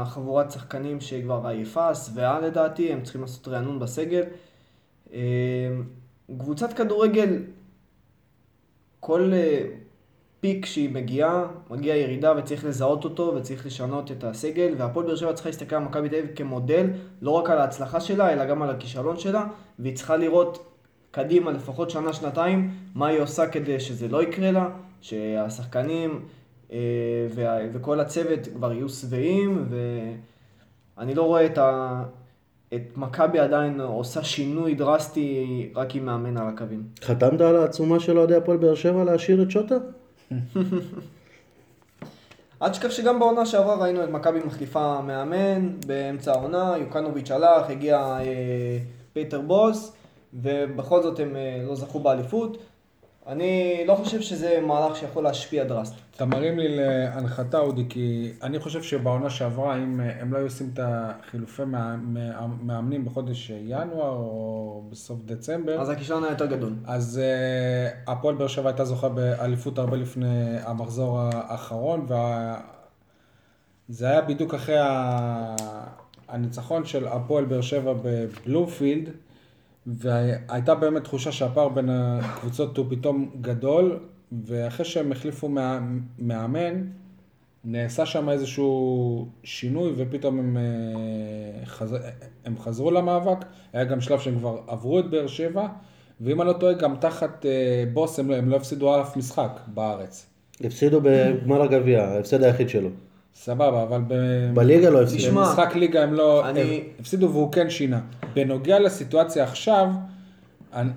[0.05, 4.23] חבורת שחקנים שכבר עייפה, שבעה לדעתי, הם צריכים לעשות רענון בסגל.
[5.13, 5.19] אה,
[6.39, 7.37] קבוצת כדורגל,
[9.01, 9.61] כל אה,
[10.39, 15.33] פיק שהיא מגיעה, מגיעה ירידה וצריך לזהות אותו וצריך לשנות את הסגל, והפועל באר שבע
[15.33, 16.87] צריכה להסתכל על מכבי תל אביב כמודל,
[17.21, 19.47] לא רק על ההצלחה שלה, אלא גם על הכישלון שלה,
[19.79, 20.75] והיא צריכה לראות
[21.11, 24.69] קדימה לפחות שנה-שנתיים, מה היא עושה כדי שזה לא יקרה לה,
[25.01, 26.25] שהשחקנים
[26.71, 26.77] אה,
[27.73, 29.65] וכל הצוות כבר יהיו שבעים,
[30.97, 32.03] ואני לא רואה את, ה,
[32.73, 36.83] את מכבי עדיין עושה שינוי דרסטי רק עם מאמן על הקווים.
[37.01, 39.75] חתמת על העצומה של אוהדי הפועל באר שבע להשאיר את שוטה?
[42.61, 47.97] אל תשכח שגם בעונה שעברה ראינו את מכבי מחליפה מאמן באמצע העונה, יוקנוביץ' הלך, הגיע
[47.97, 48.77] אה,
[49.13, 49.93] פיטר בוס,
[50.33, 52.57] ובכל זאת הם אה, לא זכו באליפות.
[53.27, 56.10] אני לא חושב שזה מהלך שיכול להשפיע דרסטית.
[56.21, 60.45] אתה מרים לי להנחתה, אודי, כי אני חושב שבעונה שעברה, אם אה, הם לא היו
[60.45, 61.63] עושים את החילופי
[62.63, 66.73] מאמנים בחודש ינואר או בסוף דצמבר, אז הכישלון היה יותר גדול.
[66.85, 72.07] אז uh, הפועל באר שבע הייתה זוכה באליפות הרבה לפני המחזור האחרון,
[73.89, 75.55] וזה היה בדיוק אחרי ה...
[76.27, 79.09] הניצחון של הפועל באר שבע בבלומפילד,
[79.87, 83.99] והייתה באמת תחושה שהפער בין הקבוצות הוא פתאום גדול,
[84.45, 85.79] ואחרי שהם החליפו מא...
[86.19, 86.81] מאמן,
[87.65, 91.95] נעשה שם איזשהו שינוי, ופתאום הם, אה, חז...
[92.45, 93.37] הם חזרו למאבק.
[93.73, 95.67] היה גם שלב שהם כבר עברו את באר שבע,
[96.21, 97.51] ואם אני לא טועה, גם תחת אה,
[97.93, 100.25] בוס הם לא, הם לא הפסידו אף משחק בארץ.
[100.63, 102.89] הפסידו בגמר הגביע, ההפסד היחיד שלו.
[103.35, 104.13] סבבה, אבל ב...
[104.53, 105.21] בליגה לא הפסידו.
[105.23, 108.01] תשמע, במשחק ליגה הם לא אני- הם הפסידו והוא כן שינה.
[108.33, 109.87] בנוגע לסיטואציה עכשיו,
[110.73, 110.89] אני,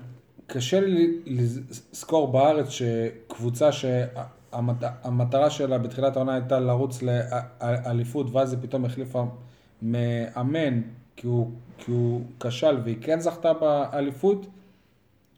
[0.54, 8.84] קשה לי לזכור בארץ שקבוצה שהמטרה שלה בתחילת העונה הייתה לרוץ לאליפות ואז היא פתאום
[8.84, 9.24] החליפה
[9.82, 10.80] מאמן
[11.16, 14.46] כי הוא, כי הוא כשל והיא כן זכתה באליפות.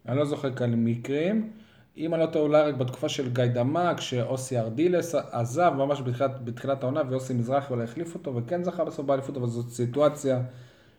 [0.09, 1.50] אני לא זוכר כאלה מקרים.
[1.96, 6.44] אם אני לא טועה, אולי רק בתקופה של גיא דמק, שאוסי ארדילס עזב ממש בתחילת,
[6.44, 10.40] בתחילת העונה, ואוסי מזרחי אולי החליף אותו, וכן זכה בסוף באליפות, אבל זאת סיטואציה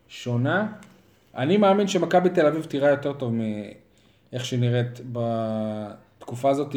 [0.07, 0.73] שונה.
[1.35, 3.33] אני מאמין שמכבי תל אביב תראה יותר טוב
[4.33, 6.75] מאיך שהיא נראית בתקופה הזאת.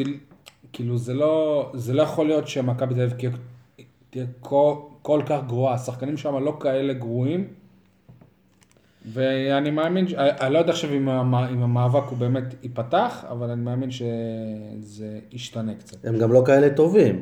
[0.73, 3.31] כאילו, זה לא, זה לא יכול להיות שמכבי תל אביב
[4.09, 4.75] תהיה, כל,
[5.25, 5.73] כך גרועה.
[5.73, 7.47] השחקנים שם לא כאלה גרועים.
[9.13, 13.61] ואני מאמין, ש- אני לא יודע עכשיו אם אם המאבק הוא באמת ייפתח, אבל אני
[13.61, 16.05] מאמין שזה ישתנה קצת.
[16.05, 17.21] הם גם לא כאלה טובים.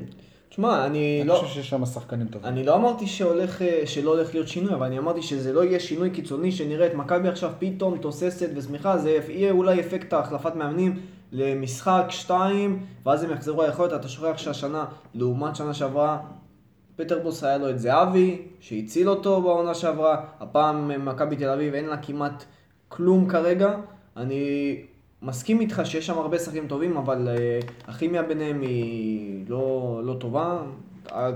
[0.49, 1.33] תשמע, אני אני לא...
[1.33, 2.47] חושב שיש שם שחקנים טובים.
[2.47, 5.79] אני לא אמרתי שהולך, אה, שלא הולך להיות שינוי, אבל אני אמרתי שזה לא יהיה
[5.79, 10.99] שינוי קיצוני שנראה את מכבי עכשיו פתאום תוססת ושמחה, זה יהיה אולי אפקט ההחלפת מאמנים
[11.31, 16.19] למשחק, שתיים, ואז הם יחזרו היכולת, אתה שוכח שהשנה, לעומת שנה שעברה,
[16.95, 21.85] פטרבוס היה לו את זהבי, שהציל אותו בעונה שעברה, הפעם אה, מכבי תל אביב אין
[21.85, 22.43] לה כמעט
[22.87, 23.75] כלום כרגע,
[24.17, 24.75] אני
[25.21, 30.61] מסכים איתך שיש שם הרבה שחקנים טובים, אבל uh, הכימיה ביניהם היא לא, לא טובה.
[31.11, 31.29] ה-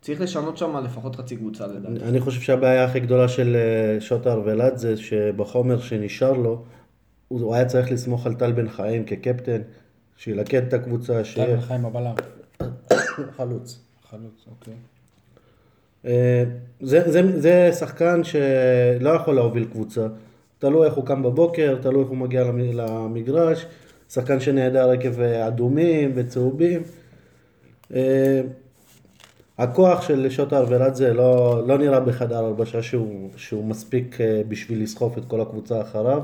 [0.00, 2.04] צריך לשנות שם לפחות חצי קבוצה לדעתי.
[2.04, 6.62] אני חושב שהבעיה הכי גדולה של אה, שוטה ארוולד זה שבחומר שנשאר לו,
[7.28, 9.60] הוא הוא היה צריך לסמוך על טל בן חיים כקפטן,
[10.16, 12.14] שילקט את הקבוצה, שיהיה טל חיים הבלם.
[13.36, 13.80] חלוץ.
[14.10, 14.74] חלוץ, אוקיי.
[16.06, 16.44] אה,
[16.80, 20.06] זה, זה, זה שחקן שלא יכול להוביל קבוצה.
[20.64, 23.66] תלוי איך הוא קם בבוקר, תלוי איך הוא מגיע למ- למגרש,
[24.10, 26.82] שחקן שנעדר עקב אה, אדומים וצהובים.
[27.94, 28.40] אה,
[29.58, 35.18] הכוח של שוטה ארוולדזה לא, לא נראה בחדר הלבשה שהוא, שהוא מספיק אה, בשביל לסחוף
[35.18, 36.22] את כל הקבוצה אחריו.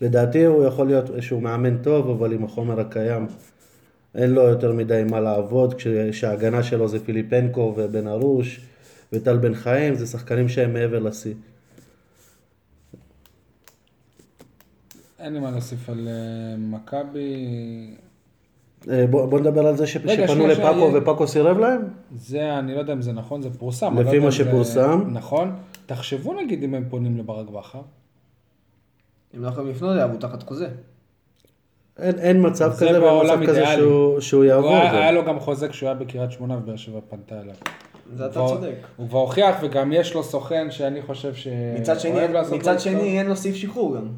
[0.00, 3.26] לדעתי הוא יכול להיות איזשהו מאמן טוב, אבל עם החומר הקיים
[4.14, 5.74] אין לו יותר מדי מה לעבוד,
[6.10, 8.60] כשההגנה שלו זה פיליפנקו ובן ארוש
[9.12, 11.34] וטל בן חיים, זה שחקנים שהם מעבר לשיא.
[15.18, 16.12] אין לי מה להוסיף על אה,
[16.58, 17.46] מכבי.
[18.90, 20.90] אה, בוא, בוא נדבר על זה שפנו לפאקו.
[20.94, 21.80] ופאקו סירב להם?
[22.16, 23.98] זה, אני לא יודע אם זה נכון, זה פורסם.
[23.98, 25.02] לפי לא מה אם זה- שפורסם.
[25.12, 25.52] נכון.
[25.86, 27.80] תחשבו נגיד אם הם פונים לברק בכר.
[29.34, 30.68] הם לא יכולים לפנות אליו, הוא תחת חוזה.
[31.98, 33.76] אין, אין מצב זה כזה, ואין בעולם כזה אידיאלי.
[33.82, 34.76] שהוא, שהוא הוא יעבור.
[34.76, 37.54] היה לו גם חוזה כשהוא היה בקריית שמונה ובאר שבע פנתה אליו.
[38.16, 38.74] זה אתה צודק.
[38.96, 41.48] הוא כבר הוכיח וגם יש לו סוכן שאני חושב ש...
[41.80, 42.00] מצד
[42.80, 44.08] שני אין לו סעיף שחרור גם.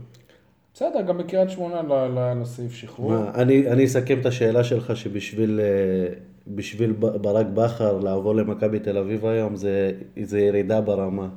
[0.80, 3.10] בסדר, גם בקריית שמונה לא לא היה לו סעיף שחרור.
[3.10, 6.14] מה, אני, אני אסכם את השאלה שלך שבשביל אה,
[6.46, 11.28] בשביל ברק בכר לעבור למכבי תל אביב היום זה, זה ירידה ברמה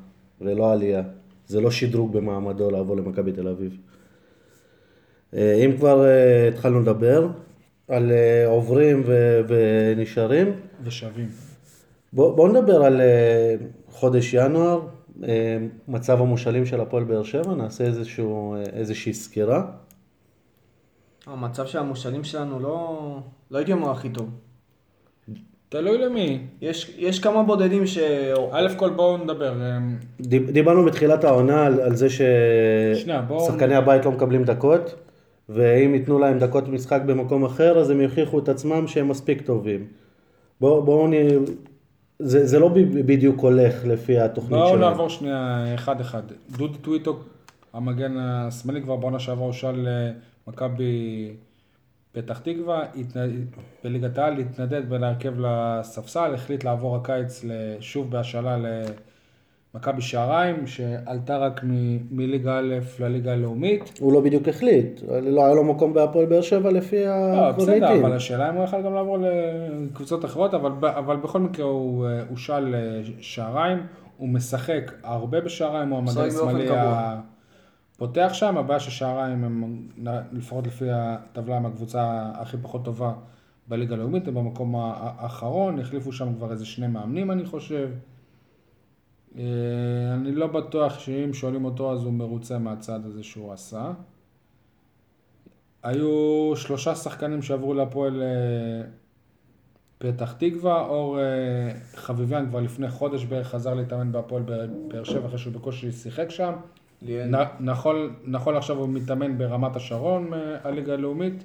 [0.41, 1.01] ולא עלייה.
[1.47, 3.77] זה לא שדרוג במעמדו לעבור למכבי תל אביב.
[5.33, 7.27] אה, אם כבר אה, התחלנו לדבר
[7.87, 8.11] על
[8.45, 10.51] עוברים ו, ונשארים,
[10.83, 11.27] ושווים.
[12.13, 13.01] בואו בוא נדבר על
[13.89, 14.81] חודש ינואר,
[15.87, 19.65] מצב המושאלים של הפועל באר שבע, נעשה איזשהו, אה, איזושהי סקירה.
[21.27, 22.99] המצב של המושאלים שלנו לא,
[23.51, 24.29] לא הייתי אומר הכי טוב.
[25.69, 26.39] תלוי למי.
[26.61, 27.97] יש, יש כמה בודדים ש...
[28.51, 29.53] א' כל בואו נדבר.
[30.21, 34.95] דיב- דיברנו בתחילת העונה על, על זה ששחקני הבית לא מקבלים דקות,
[35.49, 39.87] ואם ייתנו להם דקות משחק במקום אחר, אז הם יוכיחו את עצמם שהם מספיק טובים.
[40.61, 41.13] בואו בוא נ...
[42.19, 42.69] זה, זה לא
[43.05, 44.81] בדיוק הולך לפי התוכנית בואו שלהם.
[44.81, 46.21] נעבור שנייה אחד אחד.
[46.57, 47.19] דודי טוויטו,
[47.73, 49.87] המגן השמאלי כבר בעונה שעברה הושאל
[50.47, 51.29] למכבי
[52.11, 52.83] פתח תקווה,
[53.83, 57.45] בליגת העל התנדד ולהרכב לספסל, החליט לעבור הקיץ
[57.79, 58.57] שוב בהשאלה
[59.73, 63.97] למכבי שעריים, שעלתה רק מ- מליגה א' לליגה הלאומית.
[63.99, 68.05] הוא לא בדיוק החליט, לא היה לו מקום בהפועל באר שבע לפי לא, בסדר, הקברניטים.
[68.05, 69.17] אבל השאלה אם הוא יכול גם לעבור
[69.91, 73.77] לקבוצות אחרות, אבל, אבל בכל מקרה הוא אה, הושאל לשעריים,
[74.17, 76.67] הוא משחק הרבה בשעריים, הוא המגן באופן השמאלי.
[77.95, 79.87] הפותח שם, הבעיה ששעריים הם,
[80.31, 83.13] לפחות לפי הטבלה, הם הקבוצה הכי פחות טובה
[83.67, 87.89] בליגה הלאומית, הם במקום האחרון, החליפו שם כבר איזה שני מאמנים אני חושב.
[89.37, 89.43] אה,
[90.13, 93.91] אני לא בטוח שאם שואלים אותו אז הוא מרוצה מהצעד הזה שהוא עשה.
[95.83, 98.27] היו שלושה שחקנים שעברו להפועל אה,
[99.97, 101.23] פתח תקווה, אור אה,
[101.95, 104.43] חביביאן כבר לפני חודש בערך חזר להתאמן בהפועל
[104.87, 106.53] באר- שבע אחרי שהוא בקושי שיחק שם.
[107.59, 111.43] נכון, נכון עכשיו הוא מתאמן ברמת השרון מהליגה הלאומית.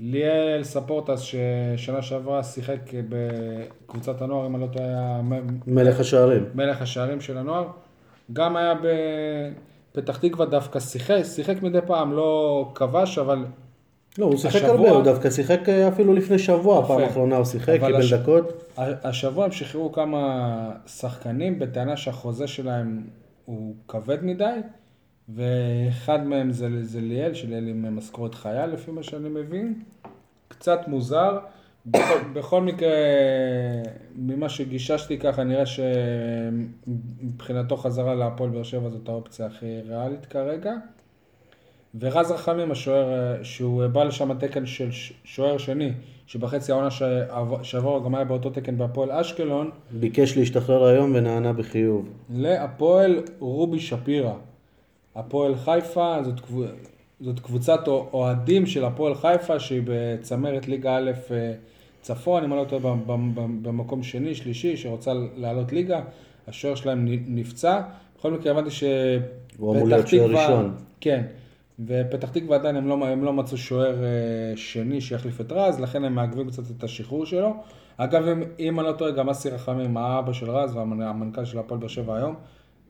[0.00, 5.20] ליאל ספורטס ששנה שעברה שיחק בקבוצת הנוער, אם אני לא טועה, היה
[5.66, 6.44] מלך השערים.
[6.54, 7.66] מלך השערים של הנוער.
[8.32, 8.74] גם היה
[9.94, 13.44] בפתח תקווה דווקא שיחק, שיחק מדי פעם, לא כבש, אבל
[14.18, 16.86] לא, הוא שיחק השבוע- הרבה, הוא דווקא שיחק אה, אפילו לפני שבוע, יפה.
[16.88, 18.72] פעם אחרונה הוא שיחק, קיבל הש- דקות.
[18.76, 20.50] השבוע הם שחררו כמה
[20.86, 23.02] שחקנים בטענה שהחוזה שלהם
[23.44, 24.44] הוא כבד מדי,
[25.34, 29.82] ואחד מהם זה, זה ליאל, שליאל עם משכורת חייל לפי מה שאני מבין.
[30.48, 31.38] קצת מוזר.
[31.86, 32.90] בכל, בכל מקרה,
[34.16, 35.64] ממה שגיששתי ככה, נראה
[36.86, 40.72] שמבחינתו חזרה להפועל באר שבע זאת האופציה הכי ריאלית כרגע.
[42.00, 44.88] ורז רחמים, השוער, שהוא בא לשם תקן של
[45.24, 45.92] שוער שני,
[46.26, 46.88] שבחצי העונה
[47.62, 52.08] שעבר גם היה באותו תקן בהפועל אשקלון, ביקש להשתחרר היום ונענה בחיוב.
[52.30, 54.34] להפועל רובי שפירא.
[55.16, 56.64] הפועל חיפה זאת, קבו-
[57.20, 61.52] זאת קבוצת אוה- אוהדים של הפועל חיפה שהיא בצמרת ליגה א' אה,
[62.00, 62.94] צפון, אם אני לא טועה,
[63.62, 66.00] במקום שני, שלישי, שרוצה לעלות ליגה.
[66.48, 67.80] השוער שלהם נפצע.
[68.18, 68.86] בכל מקרה הבנתי שפתח
[69.58, 70.74] הוא אמור להיות שוער ראשון.
[71.00, 71.22] כן.
[71.86, 74.08] ופתח תקווה עדיין הם לא, הם לא מצאו שוער אה,
[74.56, 77.54] שני שיחליף את רז, לכן הם מעכבים קצת את השחרור שלו.
[77.96, 81.80] אגב, אם, אם אני לא טועה, גם אסי רחמים, האבא של רז והמנכ"ל של הפועל
[81.80, 82.34] באר שבע היום,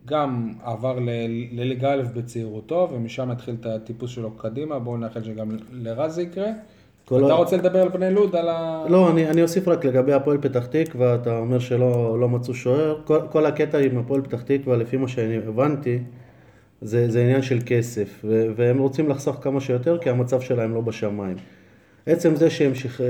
[0.06, 0.98] גם עבר
[1.52, 6.50] לליגה א' בצעירותו, ומשם התחיל את הטיפוס שלו קדימה, בואו נאחל שגם לרז זה יקרה.
[7.06, 8.84] אתה ה- רוצה לדבר על בני לוד, על ה...
[8.88, 13.00] לא, אני, אני אוסיף רק לגבי הפועל פתח תקווה, אתה אומר שלא לא מצאו שוער.
[13.04, 15.98] כל, כל הקטע עם הפועל פתח תקווה, לפי מה שאני הבנתי,
[16.80, 20.80] זה, זה עניין של כסף, ו, והם רוצים לחסוך כמה שיותר כי המצב שלהם לא
[20.80, 21.36] בשמיים.
[22.06, 23.00] עצם זה שהם שח...
[23.00, 23.06] אה,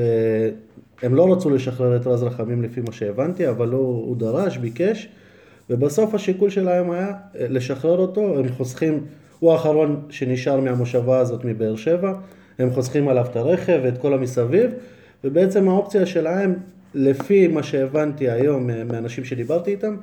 [1.03, 5.09] הם לא רצו לשחרר את רז רחמים לפי מה שהבנתי, אבל הוא, הוא דרש, ביקש,
[5.71, 7.15] ובסוף השיקול שלהם היה אה,
[7.49, 9.07] לשחרר אותו, הם חוסכים,
[9.39, 12.13] הוא האחרון שנשאר מהמושבה הזאת מבאר שבע,
[12.59, 14.71] הם חוסכים עליו את הרכב ואת כל המסביב,
[15.25, 16.55] ובעצם האופציה שלהם,
[16.95, 19.97] לפי מה שהבנתי היום אה, מאנשים שדיברתי איתם,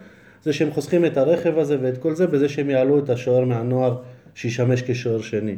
[0.43, 3.97] זה שהם חוסכים את הרכב הזה ואת כל זה בזה שהם יעלו את השוער מהנוער
[4.35, 5.55] שישמש כשוער שני.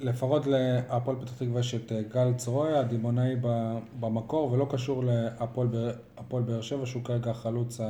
[0.00, 3.36] לפחות להפועל פתח תקווה יש את אה, גל צרויה, הדימונאי
[4.00, 5.66] במקור, ולא קשור להפועל
[6.42, 7.80] באר- שבע, שהוא כרגע החלוץ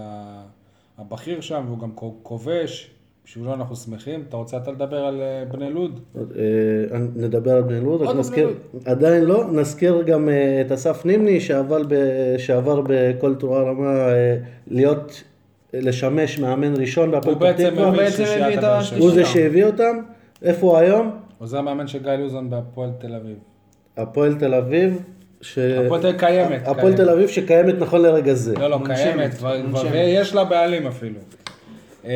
[0.98, 1.90] הבכיר שם, והוא גם
[2.22, 2.90] כובש,
[3.24, 4.24] בשבילו אנחנו שמחים.
[4.28, 6.00] אתה רוצה אתה לדבר על אה, בני לוד?
[6.16, 11.40] אה, נדבר על בני לוד, רק נזכיר, עדיין לא, נזכיר גם אה, את אסף נימני
[11.40, 11.94] שעבר, ב,
[12.38, 14.08] שעבר בכל תרועה רמה
[14.66, 15.22] להיות,
[15.74, 17.88] לשמש מאמן ראשון בהפועל הוא פתח בעצם תקווה.
[17.88, 18.84] הביא את.
[18.84, 18.98] שבע.
[18.98, 19.98] הוא זה שהביא אותם,
[20.42, 21.10] איפה הוא היום?
[21.38, 23.36] עוזר מאמן של גיא לוזון בהפועל תל אביב.
[23.96, 25.02] הפועל תל אביב.
[25.42, 25.58] ש...
[25.58, 26.68] הפועל תל אביב קיימת.
[26.68, 26.96] הפועל.
[26.96, 28.54] תל אביב שקיימת נכון לרגע זה.
[28.58, 29.30] לא, לא, קיימת.
[29.92, 31.18] ויש לה בעלים אפילו.
[32.04, 32.10] אה,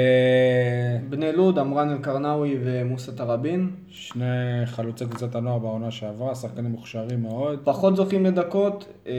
[1.09, 3.71] בני לוד, עמרן אלקרנאווי ומוסא תראבין.
[3.91, 4.25] שני
[4.67, 7.59] חלוצי קבוצת הנוער בעונה שעברה, שחקנים מוכשרים מאוד.
[7.65, 8.87] פחות זוכים לדקות.
[9.07, 9.13] אה,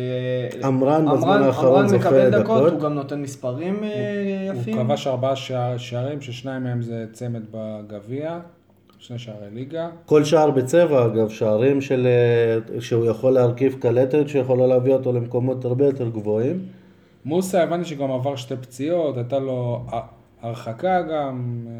[0.63, 2.41] עמרן בזמן האחרון עמרן זוכה מקבל לדקות.
[2.43, 3.89] דקות, הוא גם נותן מספרים אה,
[4.54, 4.78] הוא יפים.
[4.78, 8.39] כבש ארבעה שער- שערים, ששניים מהם זה צמד בגביע,
[9.08, 9.89] שני שערי ליגה.
[10.06, 12.08] כל שער בצבע אגב, שערים של...
[12.08, 16.65] אה, שהוא יכול להרכיב קלטת שיכולה להביא אותו למקומות הרבה יותר גבוהים.
[17.26, 19.86] מוסא, הבנתי שגם עבר שתי פציעות, הייתה לו
[20.41, 21.65] הרחקה גם.
[21.67, 21.74] אה,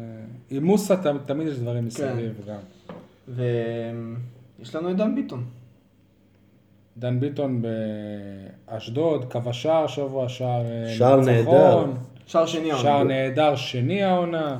[0.56, 2.58] עם מוסא ת- תמיד יש דברים מסביב גם.
[3.28, 5.44] ויש לנו את דן ביטון.
[6.96, 7.62] דן ביטון
[8.68, 11.20] באשדוד, כבש שער שבוע, שער אה, שער.
[11.20, 11.84] נהדר.
[12.26, 12.82] שער שני העונה.
[12.82, 14.58] שער נהדר שני העונה,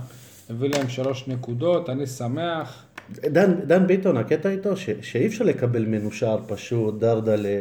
[0.51, 2.85] הביא להם שלוש נקודות, אני שמח.
[3.11, 7.61] דן, דן ביטון, הקטע איתו ש, שאי אפשר לקבל ממנו שער פשוט, דרדלה,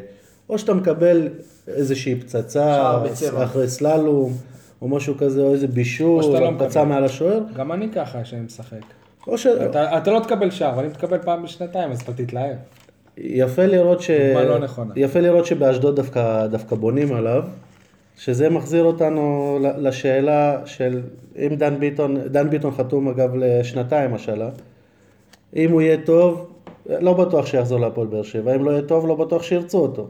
[0.49, 1.27] או שאתה מקבל
[1.67, 2.97] איזושהי פצצה.
[3.43, 4.33] אחרי סללום,
[4.81, 6.93] או משהו כזה, או איזה בישול, או שאתה לא פצצה מקבל.
[6.93, 8.81] מעל השוער, גם אני ככה כשאני משחק.
[9.27, 9.47] או ש...
[9.47, 12.55] אתה, אתה לא תקבל שער, אבל אם תקבל פעם בשנתיים אז אתה תתלהב.
[13.17, 14.09] יפה לראות ש...
[14.47, 14.93] לא נכונה.
[14.95, 17.43] יפה לראות שבאשדוד דווקא, דווקא בונים עליו,
[18.17, 21.01] שזה מחזיר אותנו לשאלה של
[21.37, 24.49] אם דן ביטון, דן ביטון חתום אגב לשנתיים השאלה,
[25.55, 26.49] אם הוא יהיה טוב,
[26.85, 30.07] לא בטוח שיחזור להפועל באר שבע, אם לא יהיה טוב, לא בטוח שירצו אותו.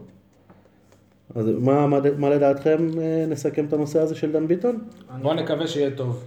[1.34, 4.78] אז מה, מה, מה לדעתכם אה, נסכם את הנושא הזה של דן ביטון?
[5.22, 6.24] בוא נקווה שיהיה טוב.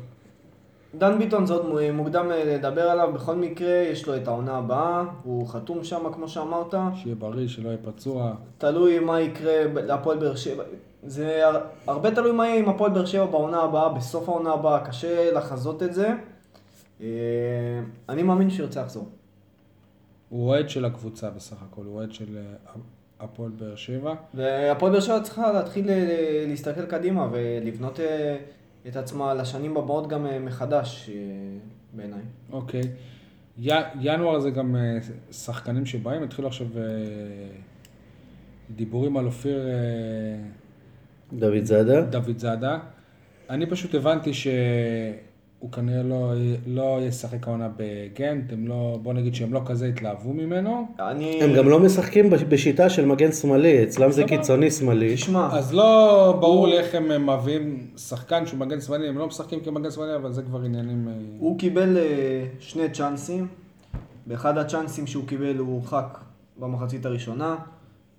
[0.96, 4.58] דן ביטון זה עוד מו- מוקדם אה, לדבר עליו, בכל מקרה יש לו את העונה
[4.58, 8.34] הבאה, הוא חתום שם כמו שאמרת, שיהיה בריא, שלא יהיה פצוע.
[8.58, 10.64] תלוי מה יקרה להפועל באר שבע,
[11.04, 14.86] זה הר- הרבה תלוי מה יהיה עם הפועל באר שבע בעונה הבאה, בסוף העונה הבאה,
[14.86, 16.10] קשה לחזות את זה,
[17.02, 17.08] אה,
[18.10, 19.08] אני מאמין שהוא ירצה לחזור.
[20.30, 22.42] הוא אוהד של הקבוצה בסך הכל, הוא אוהד של אה,
[23.20, 24.14] הפועל באר שבע.
[24.34, 25.88] והפועל באר שבע צריכה להתחיל
[26.48, 28.00] להסתכל קדימה ולבנות
[28.88, 31.16] את עצמה לשנים הבאות גם אה, מחדש, אה,
[31.94, 32.22] בעיניי.
[32.52, 32.82] אוקיי.
[33.60, 33.70] י-
[34.02, 34.98] ינואר זה גם אה,
[35.32, 36.68] שחקנים שבאים, התחילו עכשיו
[38.76, 39.60] דיבורים על אופיר
[41.34, 42.02] דוד זאדה?
[42.02, 42.80] דוד זאדה.
[43.50, 44.32] אני פשוט הבנתי
[45.62, 46.34] שהוא כנראה לא,
[46.68, 50.86] לא ישחק העונה בגנט, הם לא, בוא נגיד שהם לא כזה התלהבו ממנו.
[51.00, 51.44] אני...
[51.44, 54.24] הם גם לא משחקים בש- בשיטה של מגן שמאלי, אצלם זה.
[54.24, 55.14] קיצוני שמאלי.
[55.16, 59.60] תשמע, אז לא ברור לי איך הם מביאים שחקן שהוא מגן שמאלי, הם לא משחקים
[59.60, 61.08] כמגן שמאלי, אבל זה כבר עניינים...
[61.08, 62.04] אה, הוא קיבל אה,
[62.60, 63.48] שני צ'אנסים.
[64.28, 66.18] באחד הצ'אנסים שהוא קיבל הוא הורחק
[66.60, 67.56] במחצית הראשונה.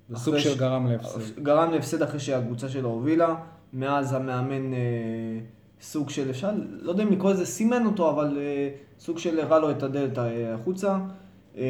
[0.09, 1.40] זה סוג של ש- גרם להפסד.
[1.42, 3.35] גרם להפסד אחרי שהקבוצה שלו הובילה.
[3.72, 4.78] מאז המאמן אה,
[5.82, 8.68] סוג של, אפשר, לא יודע אם לקרוא לזה סימן אותו, אבל אה,
[8.98, 10.98] סוג של הראה לו את הדלת אה, החוצה.
[11.56, 11.62] אה,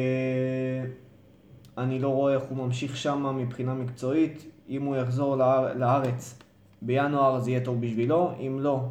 [1.77, 4.45] אני לא רואה איך הוא ממשיך שם מבחינה מקצועית.
[4.69, 6.39] אם הוא יחזור לאר, לארץ
[6.81, 8.81] בינואר זה יהיה טוב בשבילו, אם לא,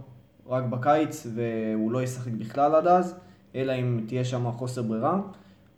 [0.47, 3.15] רק בקיץ, והוא לא ישחק בכלל עד אז,
[3.55, 5.21] אלא אם תהיה שם חוסר ברירה.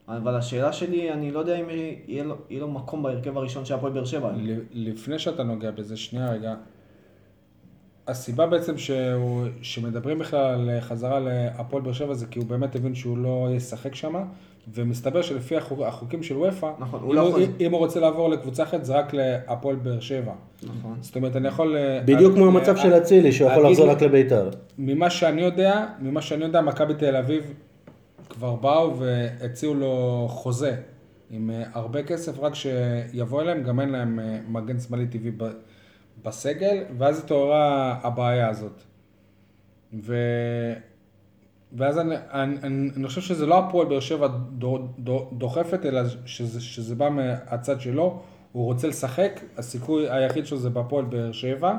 [0.09, 3.75] אבל השאלה שלי, אני לא יודע אם יהיה לו, יהיה לו מקום בהרכב הראשון של
[3.75, 4.33] הפועל באר שבע.
[4.73, 6.55] לפני שאתה נוגע בזה, שנייה רגע.
[8.09, 10.41] הסיבה בעצם שהוא, שמדברים בכלל
[10.71, 14.15] על חזרה להפועל באר שבע זה כי הוא באמת הבין שהוא לא ישחק שם,
[14.75, 18.01] ומסתבר שלפי החוק, החוקים של וופא, נכון, הוא אם, לא הוא, יכול- אם הוא רוצה
[18.01, 20.33] לעבור לקבוצה אחרת זה רק להפועל באר שבע.
[20.63, 20.97] נכון.
[21.01, 21.77] זאת אומרת, אני יכול...
[21.77, 24.51] אה, בדיוק כמו אה, המצב אה, של אצילי, שהוא יכול אגיד לחזור רק לביתר.
[24.79, 27.55] ממה שאני יודע, ממה שאני יודע, מכבי תל אביב
[28.31, 30.77] כבר באו והציעו לו חוזה
[31.31, 35.45] עם אה, הרבה כסף, רק שיבוא אליהם, גם אין להם אה, מגן שמאלי טבעי ב-
[36.25, 38.83] בסגל, ואז התעוררה הבעיה הזאת.
[40.03, 40.17] ו...
[41.77, 46.01] ואז אני, אני, אני, אני חושב שזה לא הפועל באר שבע דו- דו- דוחפת, אלא
[46.27, 48.21] שזה, שזה בא מהצד שלו,
[48.53, 51.77] הוא רוצה לשחק, הסיכוי היחיד שלו זה בהפועל באר שבע.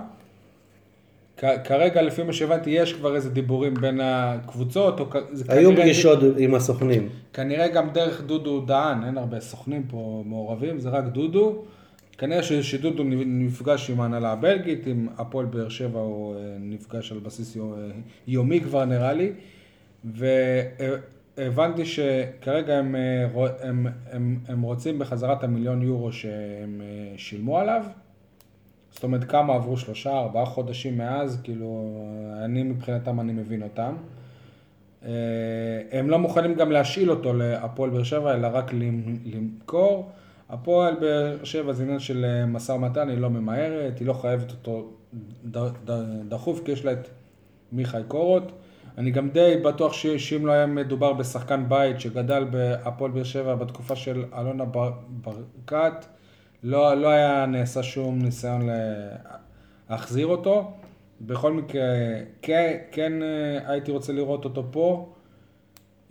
[1.37, 5.05] כ- כרגע, לפי מה שהבנתי, יש כבר איזה דיבורים בין הקבוצות, או
[5.47, 7.09] היו פגישות עם הסוכנים.
[7.33, 11.63] כנראה גם דרך דודו דהן, אין הרבה סוכנים פה מעורבים, זה רק דודו.
[12.17, 17.57] כנראה שדודו נפגש עם ההנהלה הבלגית, עם הפועל באר שבע הוא אה, נפגש על בסיס
[17.57, 17.61] אה,
[18.27, 19.31] יומי כבר נראה לי.
[21.37, 23.27] והבנתי שכרגע הם, אה,
[23.61, 26.81] הם, הם, הם רוצים בחזרת המיליון יורו שהם
[27.17, 27.83] שילמו עליו.
[28.91, 31.97] זאת אומרת, כמה עברו שלושה, ארבעה חודשים מאז, כאילו,
[32.45, 33.95] אני מבחינתם, אני מבין אותם.
[35.91, 40.11] הם לא מוכנים גם להשאיל אותו להפועל באר שבע, אלא רק למ- למכור.
[40.49, 44.51] הפועל באר שבע זה עניין של אה, משא ומתן, היא לא ממהרת, היא לא חייבת
[44.51, 44.89] אותו
[46.29, 47.07] דחוף, כי יש לה את
[47.71, 48.51] מיכאי קורות.
[48.97, 53.95] אני גם די בטוח שאם לא היה מדובר בשחקן בית שגדל בהפועל באר שבע בתקופה
[53.95, 56.05] של אלונה בר- ברקת,
[56.63, 59.15] לא, לא היה נעשה שום ניסיון לה-
[59.89, 60.71] להחזיר אותו.
[61.21, 61.81] בכל מקרה,
[62.41, 63.27] כן, כן אה,
[63.71, 65.13] הייתי רוצה לראות אותו פה.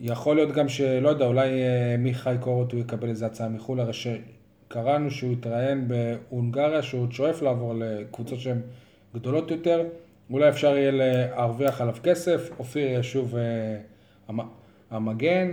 [0.00, 3.92] יכול להיות גם שלא יודע, אולי אה, מיכאי קורות הוא יקבל איזה הצעה מחו"ל, הרי
[3.92, 8.60] שקראנו שהוא התראיין בהונגריה, שהוא עוד שואף לעבור לקבוצות שהן
[9.14, 9.82] גדולות יותר,
[10.30, 13.42] אולי אפשר יהיה להרוויח עליו כסף, אופיר יהיה שוב אה,
[14.28, 14.48] המ-
[14.90, 15.50] המגן,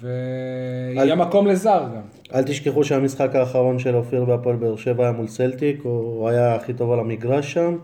[0.00, 2.02] ויהיה אל- מקום לזר גם.
[2.34, 6.72] אל תשכחו שהמשחק האחרון של אופיר בהפועל באר שבע היה מול סלטיק, הוא היה הכי
[6.74, 7.76] טוב על המגרש שם,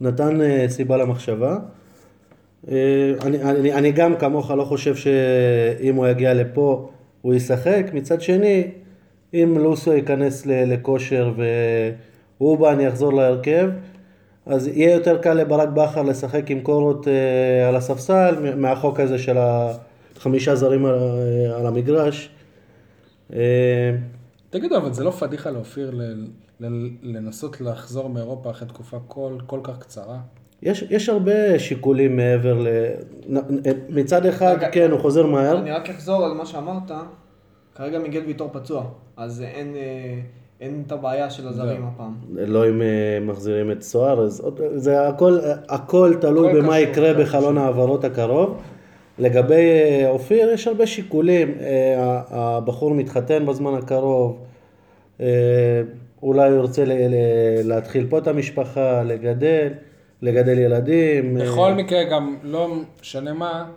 [0.00, 1.58] נתן אה, סיבה למחשבה.
[2.70, 6.88] אה, אני, אני, אני גם כמוך לא חושב שאם הוא יגיע לפה
[7.22, 8.70] הוא ישחק, מצד שני,
[9.34, 11.32] אם לוסו ייכנס לכושר
[12.40, 13.70] ואובן יחזור להרכב,
[14.46, 19.36] אז יהיה יותר קל לברק בכר לשחק עם קורות אה, על הספסל מהחוק הזה של
[19.38, 22.30] החמישה זרים על, אה, המגרש.
[24.50, 26.00] תגידו, אבל זה לא פדיחה לאופיר
[27.02, 30.18] לנסות לחזור מאירופה אחרי תקופה כל, כל כך קצרה?
[30.62, 32.68] יש, יש הרבה שיקולים מעבר ל...
[33.88, 35.58] מצד אחד, רגע, כן, הוא חוזר מהר.
[35.58, 36.90] אני רק אחזור על מה שאמרת,
[37.74, 38.84] כרגע מיגל ויטור פצוע,
[39.16, 40.18] אז אין, אה,
[40.60, 41.86] אין את הבעיה של הזרים זהו.
[41.94, 42.14] הפעם.
[42.34, 42.86] לא אם אה,
[43.22, 44.42] מחזירים את סוארז,
[44.74, 45.38] זה הכל,
[45.68, 48.62] הכל תלוי הכל במה קשור, יקרה הכל בחלון ההעברות הקרוב.
[49.18, 51.54] לגבי אה, אופיר, יש הרבה שיקולים.
[52.30, 54.38] הבחור מתחתן בזמן הקרוב,
[56.22, 56.92] אולי הוא ירצה ל-
[57.68, 59.68] להתחיל פה את המשפחה, לגדל,
[60.22, 61.36] לגדל ילדים.
[61.36, 63.68] אה, בכל מקרה, גם לא משנה מה,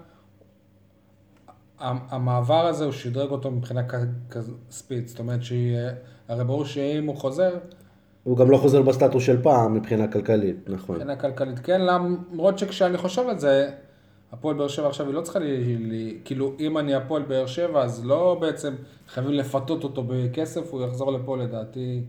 [1.79, 3.81] המעבר הזה, הוא שדרג אותו מבחינה
[4.31, 5.07] כספית.
[5.07, 5.77] זאת אומרת, שהיא-
[6.27, 7.57] הרי ברור שאם הוא חוזר,
[8.23, 10.95] הוא גם לא חוזר בסטטוס של פעם מבחינה כלכלית, נכון.
[10.95, 13.69] מבחינה כלכלית כן, למרות שכשאני חושב על זה,
[14.31, 17.83] הפועל באר שבע עכשיו היא לא צריכה, לי, לי, כאילו אם אני הפועל באר שבע,
[17.83, 18.73] אז לא בעצם
[19.07, 22.01] חייבים לפתות אותו בכסף, הוא יחזור לפה לדעתי.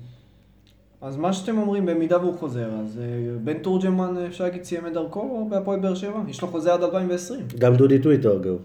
[1.03, 3.05] אז מה שאתם אומרים, במידה והוא חוזר, אז אה,
[3.45, 6.19] בן תורג'מן, אה, אפשר להגיד, סיים את דרכו בהפועל באר שבע?
[6.29, 8.57] יש לו חוזה עד 2020, גם דודי טוויטר אגב.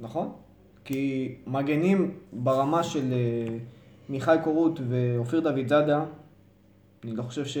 [0.00, 0.28] נכון?
[0.84, 3.56] כי מגנים ברמה של אה,
[4.08, 6.04] מיכאי קורות ואופיר דוד זאדה,
[7.04, 7.58] אני לא חושב שיש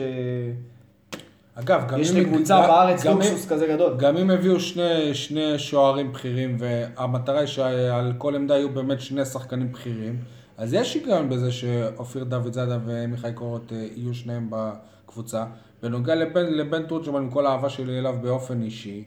[1.54, 2.16] אגב, גם אם...
[2.16, 3.94] לקבוצה גם- בארץ לוקסוס כזה גדול.
[3.98, 9.24] גם אם הביאו שני, שני שוערים בכירים, והמטרה היא שעל כל עמדה יהיו באמת שני
[9.24, 10.16] שחקנים בכירים,
[10.56, 15.44] אז יש היגיון בזה שאופיר דוד זאדה ומיכאי קורות אה, יהיו שניהם בקבוצה.
[15.82, 19.04] בנוגע לבן, לבן תורג'מן, עם כל האהבה שלי אליו באופן אישי,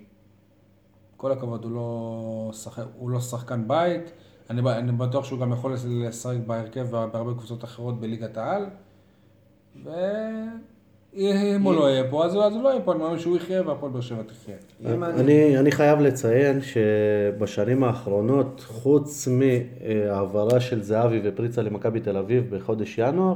[1.18, 4.12] כל הכבוד, הוא לא, שחק, הוא לא שחקן בית,
[4.50, 8.66] אני, אני בטוח שהוא גם יכול לשחק בהרכב בהרבה קבוצות אחרות בליגת העל,
[11.16, 13.91] ואם הוא לא יהיה פה, אז הוא לא יהיה פה, אני מאמין שהוא יחיה והפועל
[13.91, 14.55] באר שבע תחיה.
[14.95, 22.95] אם אני- חייב לציין שבשנים האחרונות, חוץ מהעברה של זהבי ופריצה למכבי תל אביב בחודש
[22.97, 23.36] ינואר,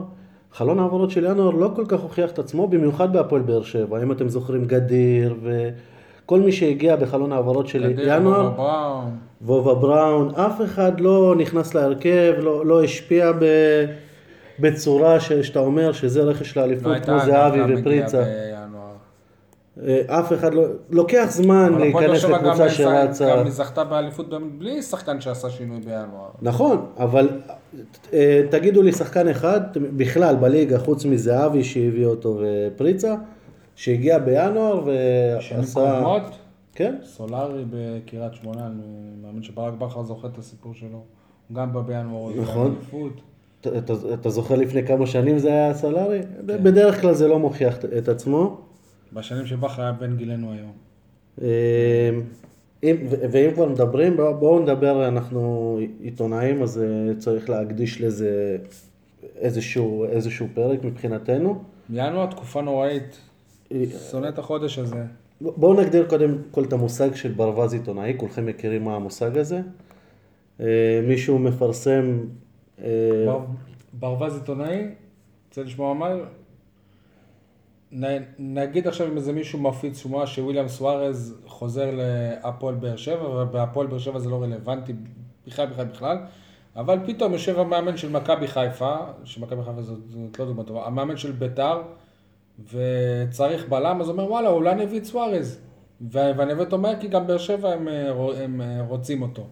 [0.51, 4.03] חלון העברות של ינואר לא כל כך הוכיח את עצמו, במיוחד בהפועל באר שבע.
[4.03, 7.84] אם אתם זוכרים, גדיר וכל מי שהגיע בחלון העברות של
[8.17, 8.51] ינואר.
[9.41, 13.45] וובה בראון, אף אחד לא נכנס להרכב, לא, לא השפיע ב,
[14.62, 18.24] בצורה ש, שאתה אומר שזה רכש לא לאליפות הייתה כמו זהבי ופריצה.
[19.84, 23.36] אה, אף אחד לא, לוקח זמן להיכנס לקבוצה ניסה- שרצה.
[23.38, 26.30] גם זכתה באליפות בלי שחקן שעשה שינוי בינואר.
[26.41, 27.30] נכון, אבל
[28.14, 33.16] אה, תגידו לי שחקן אחד בכלל בליגה, חוץ מזהבי שהביא אותו ופריצה,
[33.76, 34.86] שהגיע בינואר
[35.39, 35.74] שנים ועשה...
[35.74, 36.22] קודמות,
[36.76, 38.84] כן, סולארי בקריית שמונה, אני
[39.24, 41.03] מאמין שברק בכר זוכר את הסיפור שלו.
[41.53, 42.76] גם בא בינואר, הוא הביא נכון.
[42.78, 43.22] אליפות.
[43.68, 43.74] אתה-
[44.14, 46.20] אתה זוכר לפני כמה שנים זה היה סלארי?
[46.45, 48.57] בדרך כלל זה לא מוכיח את- עצמו.
[49.14, 50.72] בשנים שבכר היה בן גילנו היום.
[51.41, 52.09] אה,
[52.84, 52.95] אם,
[53.32, 58.57] ואם כבר מדברים, בואו נדבר, אנחנו עיתונאים, אז אה, צריך להקדיש לזה
[59.36, 61.59] איזשהו, איזשהו פרק מבחינתנו.
[61.89, 63.18] ינואר תקופה נוראית.
[63.72, 65.03] אה, שונא את החודש הזה.
[65.41, 69.62] בואו נגדיר קודם כל את המושג של ברווז עיתונאי, כולכם מכירים מה המושג הזה.
[70.59, 70.66] אה,
[71.07, 72.18] מישהו מפרסם,
[73.93, 74.88] ברווז עיתונאי,
[75.47, 76.09] רוצה לשמוע מה?
[78.39, 83.99] נגיד עכשיו אם איזה מישהו מפיץ שמועה שוויליאם סוארז חוזר להפועל באר שבע, ובהפועל באר
[83.99, 84.93] שבע זה לא רלוונטי
[85.47, 86.17] בכלל בכלל בכלל,
[86.75, 91.17] אבל פתאום יושב המאמן של מכבי חיפה, שמכבי חיפה זאת, זאת לא דוגמא טובה, המאמן
[91.17, 91.82] של ביתר,
[92.73, 95.59] וצריך בלם, אז הוא אומר וואלה, אולי נביא את סוארז.
[96.01, 99.47] ו- והנווט אומר כי גם באר שבע הם, אה, הם אה, רוצים אותו.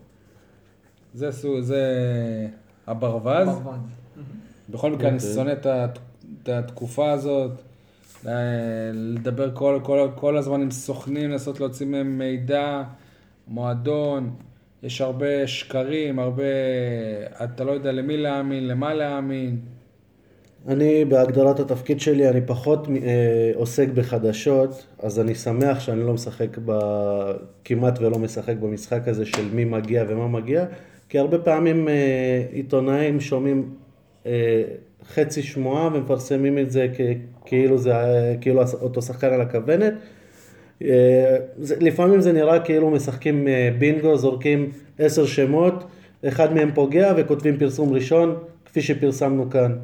[1.13, 1.83] זה, זה
[2.89, 3.47] הברווז.
[3.47, 3.79] ברווז.
[4.69, 5.33] בכל מקרה, אני אוקיי.
[5.33, 7.51] שונא את התקופה הזאת.
[8.27, 8.31] אה,
[8.93, 12.83] לדבר כל, כל, כל הזמן עם סוכנים, לנסות להוציא מהם מידע,
[13.47, 14.31] מועדון,
[14.83, 16.43] יש הרבה שקרים, הרבה,
[17.43, 19.59] אתה לא יודע למי להאמין, למה להאמין.
[20.67, 26.57] אני בהגדרת התפקיד שלי, אני פחות אה, עוסק בחדשות, אז אני שמח שאני לא משחק
[26.65, 26.79] ב...
[27.65, 30.65] כמעט ולא משחק במשחק הזה של מי מגיע ומה מגיע,
[31.09, 31.93] כי הרבה פעמים אה,
[32.51, 33.69] עיתונאים שומעים
[34.25, 34.63] אה,
[35.13, 36.87] חצי שמועה ומפרסמים את זה.
[37.45, 39.93] כאילו זה אה, כאילו אותו שחקן על הכוונת.
[41.59, 43.47] זה, לפעמים זה נראה כאילו משחקים
[43.79, 45.83] בינגו, זורקים עשר שמות,
[46.27, 48.35] אחד מהם פוגע וכותבים פרסום ראשון,
[48.65, 49.75] כפי שפרסמנו כאן.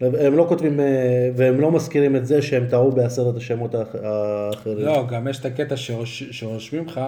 [0.00, 0.80] הם לא כותבים,
[1.36, 4.78] והם לא מזכירים את זה שהם טעו בעשרת השמות האח- האחרים.
[4.86, 7.00] לא, גם יש את הקטע שרוש, שרושמים לך,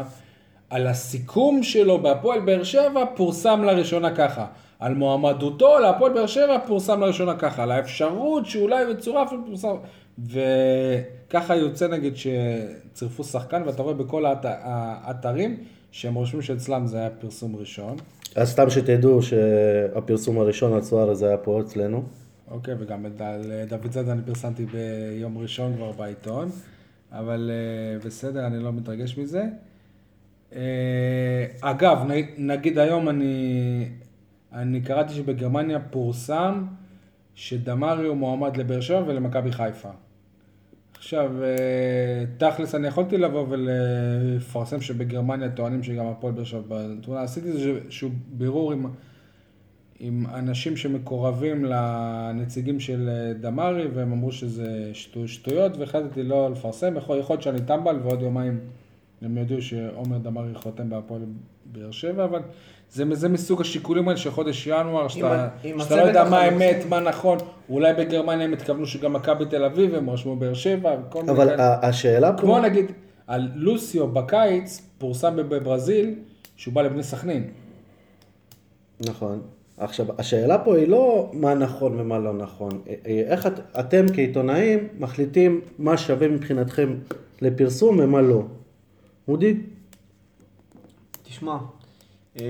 [0.71, 4.47] על הסיכום שלו בהפועל באר שבע פורסם לראשונה ככה.
[4.79, 7.62] על מועמדותו להפועל באר שבע פורסם לראשונה ככה.
[7.62, 9.77] על האפשרות שאולי יצורף פורסם.
[10.19, 15.57] וככה יוצא נגיד שצירפו שחקן, ואתה רואה בכל האת, האתרים
[15.91, 17.97] שהם רושמים שאצלם זה היה פרסום ראשון.
[18.35, 22.03] אז סתם שתדעו שהפרסום הראשון על סוארז היה פה אצלנו.
[22.51, 26.49] אוקיי, וגם את על דוד זאדה אני פרסמתי ביום ראשון כבר בעיתון,
[27.12, 29.45] אבל אה, בסדר, אני לא מתרגש מזה.
[30.57, 31.99] אה, אגב,
[32.39, 33.89] נגיד היום אני,
[34.53, 36.65] אני קראתי שבגרמניה פורסם
[37.35, 39.91] שדמרי הוא מועמד לבאר שבע ולמכבי חיפה.
[40.97, 47.23] עכשיו, אה, תכלס אני יכולתי לבוא ולפרסם שבגרמניה טוענים שגם הפועל באר שבע בתמונה.
[47.23, 48.87] עשיתי איזשהו בירור עם,
[49.99, 56.97] עם אנשים שמקורבים לנציגים של אה, דמרי, והם אמרו שזה שטו, שטויות, והחלטתי לא לפרסם.
[56.97, 58.61] יכול להיות שאני טמבל, ועוד יומיים
[59.23, 61.23] הם יודיעו שעומר דמרי חותם בהפועל
[61.64, 62.41] באר שבע, אבל
[62.91, 66.39] זה, זה מסוג השיקולים האלה של חודש ינואר, שאתה, עם שאתה לא יודע מה.
[66.39, 67.39] האמת, מה נכון.
[67.69, 71.49] אולי בגרמניה הם התכוונו שגם מכבי תל אביב, הם רשמו באר שבע, וכל מיני אבל
[71.49, 71.89] כאלה.
[71.89, 72.39] השאלה פה...
[72.39, 72.93] כמו נגיד,
[73.27, 76.14] על לוסיו בקיץ, פורסם בברזיל,
[76.57, 77.51] שהוא בא לבני סכנין.
[79.01, 79.41] נכון.
[79.79, 82.71] עכשיו, השאלה פה היא לא מה נכון ומה לא נכון.
[82.89, 86.95] אה, אה, איך את, אתם כעיתונאים מחליטים מה שווה מבחינתכם
[87.43, 88.43] לפרסום ומה לא.
[89.29, 89.61] אודי?
[91.22, 91.59] תשמע,
[92.41, 92.45] אה,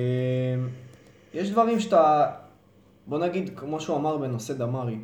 [1.34, 2.32] יש דברים שאתה,
[3.06, 4.98] בוא נגיד, כמו שהוא אמר בנושא דמרי,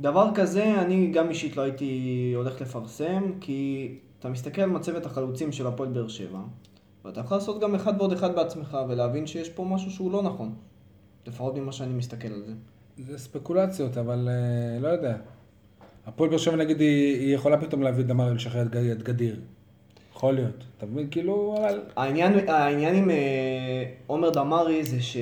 [0.00, 5.52] דבר כזה אני גם אישית לא הייתי הולך לפרסם, כי אתה מסתכל על מצבת החלוצים
[5.52, 6.40] של הפועל באר שבע,
[7.04, 10.54] ואתה יכול לעשות גם אחד ועוד אחד בעצמך, ולהבין שיש פה משהו שהוא לא נכון.
[11.26, 12.52] לפחות ממה שאני מסתכל על זה.
[12.98, 15.16] זה ספקולציות, אבל אה, לא יודע.
[16.06, 18.62] הפועל באר שבע נגיד, היא, היא יכולה פתאום להביא דמרי ולשחרר
[18.92, 19.40] את גדיר.
[20.22, 20.64] יכול להיות.
[20.78, 21.06] אתה מבין?
[21.10, 21.80] כאילו, אבל...
[21.96, 25.16] העניין, העניין עם אה, עומר דמארי זה ש...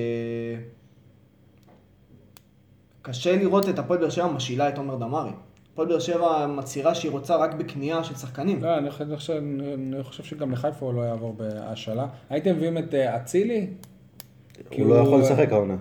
[3.03, 5.31] קשה לראות את הפועל באר שבע משילה את עומר דמארי.
[5.73, 8.63] הפועל באר שבע מצהירה שהיא רוצה רק בקנייה של שחקנים.
[8.63, 9.43] לא, אני חושב,
[9.75, 12.07] אני חושב, שגם לחיפה הוא לא יעבור בהשאלה.
[12.31, 13.67] הייתם מביאים את אה, אצילי?
[14.79, 15.77] הוא לא יכול לשחק העונה.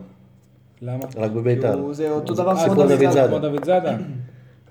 [0.82, 1.05] למה?
[1.15, 1.93] רק בביתר.
[1.93, 3.97] זה אותו דבר כמו דוד זאדה.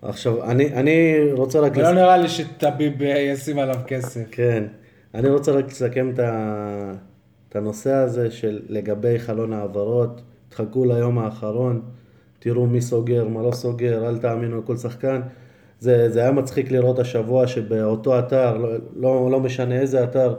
[0.03, 1.73] עכשיו, אני, אני רוצה רק...
[1.77, 4.21] ולא לס- נראה לי שטביב ישים עליו כסף.
[4.31, 4.65] כן.
[5.15, 6.93] אני רוצה רק לסכם את, ה...
[7.49, 10.21] את הנושא הזה של לגבי חלון העברות.
[10.49, 11.81] תחכו ליום האחרון,
[12.39, 15.21] תראו מי סוגר, מה לא סוגר, אל תאמינו לכל שחקן.
[15.81, 20.35] זה, זה היה מצחיק לראות השבוע שבאותו אתר, לא, לא, לא משנה איזה אתר,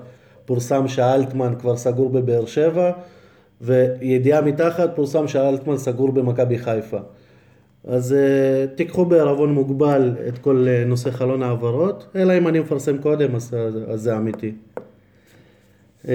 [0.45, 2.91] פורסם שאלטמן כבר סגור בבאר שבע,
[3.61, 6.97] וידיעה מתחת פורסם שאלטמן סגור במכבי חיפה.
[7.83, 12.97] אז uh, תיקחו בערבון מוגבל את כל uh, נושא חלון העברות, אלא אם אני מפרסם
[12.97, 14.53] קודם, אז, אז, אז זה אמיתי.
[16.05, 16.09] Uh,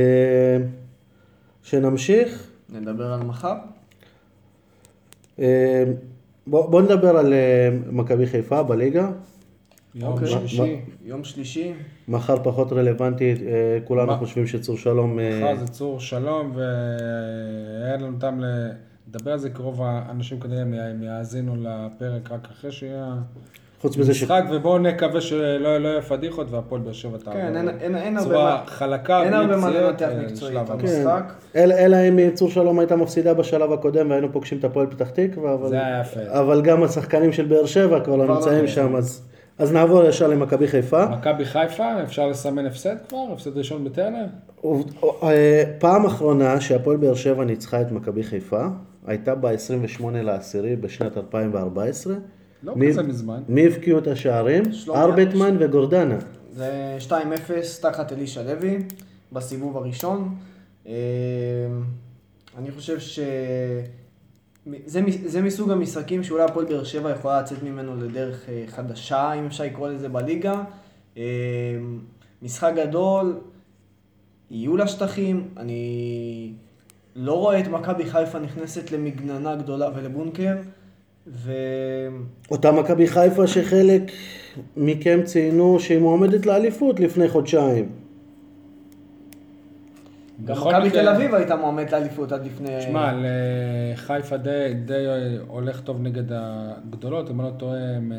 [1.63, 2.51] שנמשיך.
[2.69, 3.55] נדבר על מחר.
[5.37, 5.41] Uh,
[6.47, 9.11] בוא, בוא נדבר על uh, מכבי חיפה בליגה.
[9.95, 10.29] יום אוקיי.
[10.29, 10.81] שלישי.
[11.05, 11.73] יום שלישי.
[12.09, 13.41] מחר פחות רלוונטי, uh,
[13.87, 14.19] כולנו מה?
[14.19, 15.19] חושבים שצור שלום...
[15.19, 18.41] uh, מחר זה צור שלום, ואין לנו טעם
[19.15, 23.15] לדבר על זה, כי רוב האנשים כנראה הם יאזינו לפרק רק אחרי שיהיה
[23.81, 24.23] חוץ מזה ש...
[24.23, 27.33] משחק, ובואו נקווה שלא לא יהיה פדיחות והפועל באר שבע תעבור.
[27.41, 30.59] כן, אין- אין- אין הרבה בצורה מה- חלקה, אין הרבה מה לנתח אה, מקצועית.
[30.69, 31.33] במשחק.
[31.57, 35.69] אלא, אם צור שלום הייתה מפסידה בשלב הקודם והיינו פוגשים את הפועל פתח תקווה, אבל,
[35.69, 36.21] זה היה יפה.
[36.41, 38.67] אבל גם השחקנים של באר שבע כבר לא לא נמצאים.
[38.69, 39.23] שם, אז,
[39.59, 41.07] אז נעבור ישר למכבי חיפה.
[41.09, 43.19] מכבי חיפה, אפשר לסמן הפסד כבר?
[43.33, 44.25] הפסד ראשון בטרנר?
[45.23, 48.67] אה, פעם אחרונה שהפועל באר שבע ניצחה את מכבי חיפה,
[49.07, 52.15] הייתה ב-28 לעשירי בשנת 2014.
[52.63, 53.43] לא מי- כזה מזמן.
[53.49, 54.63] מי הבקיעו את השערים?
[54.95, 56.19] ארבטמן וגורדנה.
[56.53, 57.13] זה 2-0
[57.83, 58.79] תחת אלישע לוי
[59.33, 60.35] בסיבוב הראשון.
[60.87, 60.93] אה,
[62.59, 62.99] אני חושב
[64.87, 69.33] זה, מ- זה מסוג המשחקים שאולי הפועל באר שבע יכולה לצאת ממנו לדרך אה, חדשה,
[69.33, 70.65] אם אפשר לקרוא לזה בליגה.
[71.17, 71.23] אה,
[72.43, 73.37] משחק גדול,
[74.51, 76.53] יהיו לה שטחים, אני
[77.17, 80.57] לא רואה את מכבי חיפה נכנסת למגננה גדולה ולבונקר,
[81.27, 81.53] ו...
[82.51, 84.03] אותה מכבי חיפה שחלק
[84.77, 87.89] מכם ציינו שהיא מועמדת לאליפות לפני חודשיים.
[90.45, 92.79] גם בכל מכבי תל אביב הייתה מועמדת לאליפות עד לפני...
[92.79, 93.13] תשמע,
[93.95, 95.07] לחיפה די, די
[95.49, 98.13] הולך טוב נגד הגדולות, אם אני לא טועה, הם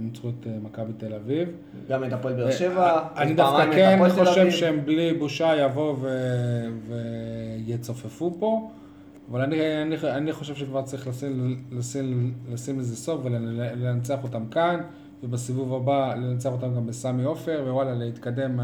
[0.00, 1.48] ניצחו את אה, מכבי תל אביב.
[1.88, 4.50] גם את הפועל באר שבע, אני דווקא כן חושב.
[4.50, 6.68] שהם בלי בושה יבואו ו-
[7.66, 8.70] ויצופפו פה,
[9.30, 14.80] אבל אני, אני, אני חושב שכבר צריך לשים, לשים, לשים לזה סוף ולנצח אותם כאן,
[15.22, 18.60] ובסיבוב הבא לנצח אותם גם בסמי עופר, ווואלה, להתקדם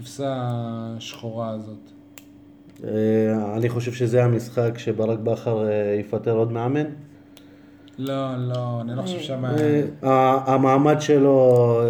[0.00, 0.34] מהכבשה
[0.96, 1.90] השחורה הזאת.
[2.84, 6.84] אה, אני חושב שזה המשחק שברק בכר אה, יפטר עוד מאמן.
[7.98, 9.44] לא, לא, אני לא חושב שם...
[9.44, 11.80] אה, המעמד שלו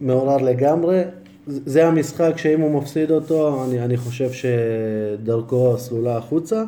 [0.00, 1.02] מעורר לגמרי.
[1.46, 6.64] זה המשחק שאם הוא מפסיד אותו, אני, אני חושב שדרכו סלולה החוצה.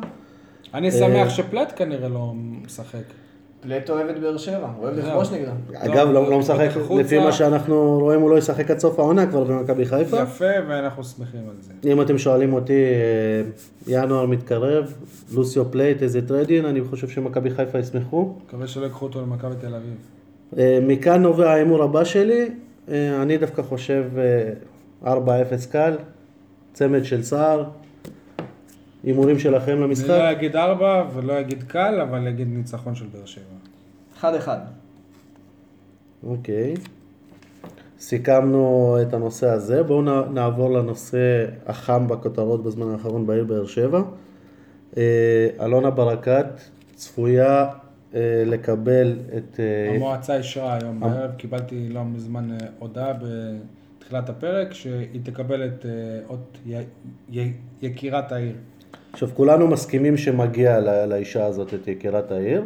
[0.73, 3.26] אני שמח שפלט כנראה לא משחק.
[3.61, 4.97] פלט אוהב את באר שבע, הוא אוהב.
[4.97, 5.55] לכבוש נגדם.
[5.75, 6.69] אגב, לא, לא משחק.
[6.99, 10.21] לפי מה שאנחנו רואים, הוא לא ישחק עד סוף העונה כבר במכבי חיפה.
[10.21, 11.91] יפה, ואנחנו שמחים על זה.
[11.91, 13.41] אם אתם שואלים אותי, אה,
[13.87, 14.93] ינואר מתקרב,
[15.33, 18.33] לוסיו פלייט, איזה טרדין, אני חושב שמכבי חיפה ישמחו.
[18.47, 19.95] מקווה שלא ייקחו אותו למכבי תל אביב.
[20.57, 22.49] אה, מכאן נובע ההימור הבא שלי,
[22.89, 24.03] אה, אני דווקא חושב
[25.03, 25.95] אה, 4-0 קל,
[26.73, 27.63] צמד של סער,
[29.07, 30.09] הימורים שלכם אני לא למשחק?
[30.09, 33.43] אגיד ארבע ולא אגיד קל, אבל אגיד ניצחון של באר שבע.
[34.17, 34.57] אחד אחד.
[36.23, 36.73] אוקיי.
[37.99, 40.01] סיכמנו את הנושא הזה, בואו
[40.31, 44.01] נעבור לנושא החם בכותרות בזמן האחרון בעיר באר שבע.
[44.97, 46.45] אה, אלונה ברקת
[46.95, 47.65] צפויה
[48.15, 49.59] אה, לקבל את...
[49.59, 52.47] אה, המועצה אישרה היום בערב, קיבלתי לא מזמן
[52.79, 53.13] הודעה
[53.99, 55.85] בתחילת הפרק, שהיא תקבל את
[56.29, 56.75] אות י-
[57.31, 57.51] י-
[57.81, 58.55] יקירת העיר.
[59.17, 62.63] עכשיו, כולנו מסכימים שמגיע ל- לאישה הזאת את יקירת העיר,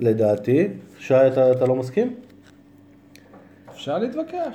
[0.00, 0.68] לדעתי.
[0.98, 2.14] שי, אתה, אתה לא מסכים?
[3.70, 4.52] אפשר להתווכח.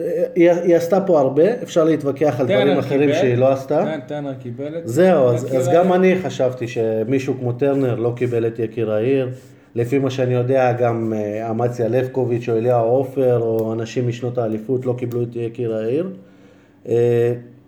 [0.00, 3.84] אה, היא, היא עשתה פה הרבה, אפשר להתווכח על דברים אחרים קיבל, שהיא לא עשתה.
[4.06, 4.94] טרנר קיבל את זה.
[4.94, 5.70] זהו, אז, אז.
[5.74, 9.30] גם אני חשבתי שמישהו כמו טרנר לא קיבל את יקיר העיר.
[9.74, 14.86] לפי מה שאני יודע, גם אה, אמציה לבקוביץ' או אליהו עופר או אנשים משנות האליפות
[14.86, 16.10] לא קיבלו את יקיר העיר.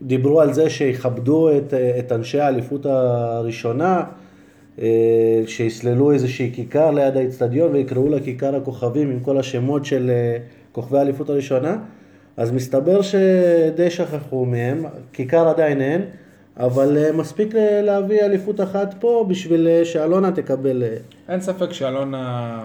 [0.05, 4.05] דיברו על זה שיכבדו את, את אנשי האליפות הראשונה,
[4.79, 10.39] אה, שיסללו איזושהי כיכר ליד האיצטדיון ויקראו לה כיכר הכוכבים עם כל השמות של אה,
[10.73, 11.77] כוכבי האליפות הראשונה.
[12.37, 16.03] אז מסתבר שדי שכחו מהם, כיכר עדיין אין,
[16.57, 20.83] אבל אה, מספיק להביא אליפות אחת פה בשביל שאלונה תקבל...
[21.29, 22.61] אין ספק שאלונה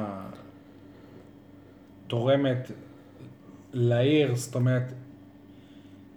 [2.08, 2.72] תורמת
[3.74, 4.84] לעיר, זאת אומרת,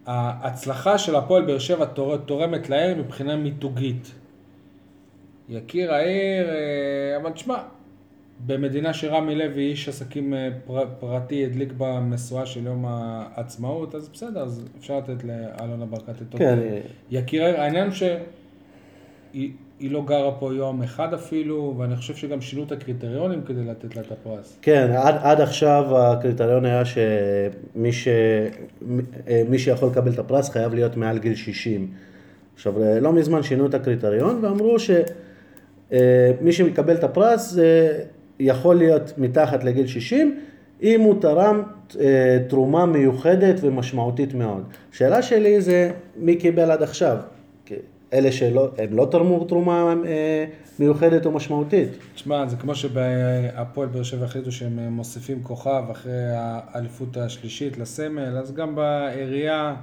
[0.07, 4.13] ההצלחה של הפועל באר שבע תור- תורמת לעיר מבחינה מיתוגית.
[5.49, 7.63] יקיר העיר, אה, אבל תשמע,
[8.47, 14.41] במדינה שרמי לוי, איש עסקים אה, פר, פרטי, הדליק במשואה של יום העצמאות, אז בסדר,
[14.43, 17.61] אז אפשר לתת לאלונה ברקת את כן, אותו יקיר העיר.
[17.61, 19.51] העניין שהיא
[19.83, 23.97] היא לא גרה פה יום אחד אפילו, ואני חושב שגם שינו את הקריטריונים כדי לתת
[23.97, 24.59] לה את הפרס.
[24.63, 30.75] כן, עד, עד עכשיו הקריטריון היה שמי ש, אה, מי שיכול לקבל את הפרס חייב
[30.75, 31.91] להיות מעל גיל 60.
[32.55, 37.99] עכשיו, אה, לא מזמן שינו את הקריטריון ואמרו שמי שמקבל את הפרס אה,
[38.41, 40.39] יכול להיות מתחת לגיל 60
[40.83, 41.63] אם הוא תרם
[42.01, 44.65] אה, תרומה מיוחדת ומשמעותית מאוד.
[44.93, 47.17] השאלה שלי זה מי קיבל עד עכשיו?
[48.13, 50.45] אלה שלא, הם לא תרמו תרומה אה,
[50.79, 51.89] מיוחדת או משמעותית.
[52.15, 58.39] תשמע, זה כמו שבהפועל באר שבע החליטו שהם אה, מוסיפים כוכב אחרי האליפות השלישית לסמל,
[58.39, 59.75] אז גם בעירייה,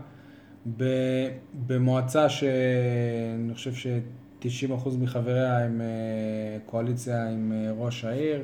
[1.67, 8.43] במועצה שאני חושב ש-90% מחבריה הם אה, קואליציה עם ראש העיר.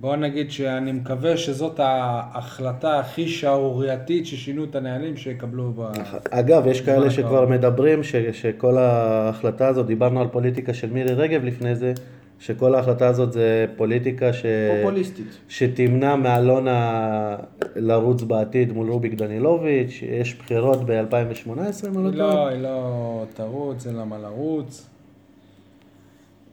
[0.00, 5.92] בוא נגיד שאני מקווה שזאת ההחלטה הכי שערורייתית ששינו את הנהלים שיקבלו ב...
[6.30, 7.10] אגב, יש כאלה הקרוב.
[7.10, 11.92] שכבר מדברים ש, שכל ההחלטה הזאת, דיברנו על פוליטיקה של מירי רגב לפני זה,
[12.38, 15.38] שכל ההחלטה הזאת זה פוליטיקה ש, פופוליסטית.
[15.48, 17.36] שתמנע מאלונה
[17.76, 22.34] לרוץ בעתיד מול רוביק דנילוביץ', יש בחירות ב-2018, אם אני היא לא טועה.
[22.34, 24.88] לא, היא לא תרוץ, אין לה מה לרוץ.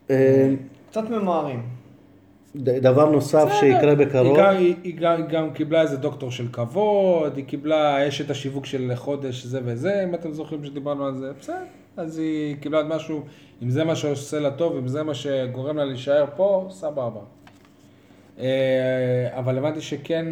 [0.09, 0.53] אה,
[0.89, 1.82] קצת ממהרים.
[2.55, 6.47] דבר נוסף שיקרה בקרוב, היא גם, היא, היא, גם, היא גם קיבלה איזה דוקטור של
[6.51, 11.31] כבוד, היא קיבלה אשת השיווק של חודש זה וזה, אם אתם זוכרים שדיברנו על זה,
[11.39, 11.55] בסדר.
[11.97, 13.21] אז היא קיבלה עוד משהו,
[13.63, 17.19] אם זה מה שעושה לה טוב, אם זה מה שגורם לה להישאר פה, סבבה.
[18.39, 18.45] אה,
[19.39, 20.25] אבל הבנתי שכן,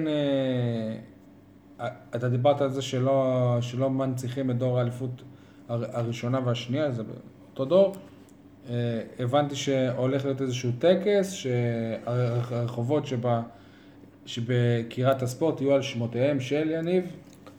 [1.79, 5.21] אה, אתה דיברת על זה שלא, שלא מנציחים את דור האליפות
[5.69, 7.03] הר- הראשונה והשנייה, זה
[7.51, 7.93] אותו דור.
[8.71, 8.75] אה,
[9.19, 13.41] הבנתי שהולך להיות איזשהו טקס, שהרחובות שבה,
[14.25, 17.03] שבקריית הספורט יהיו על שמותיהם של יניב.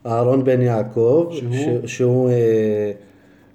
[0.07, 1.53] אהרון בן יעקב, שהוא?
[1.87, 2.93] ש- שהוא אה,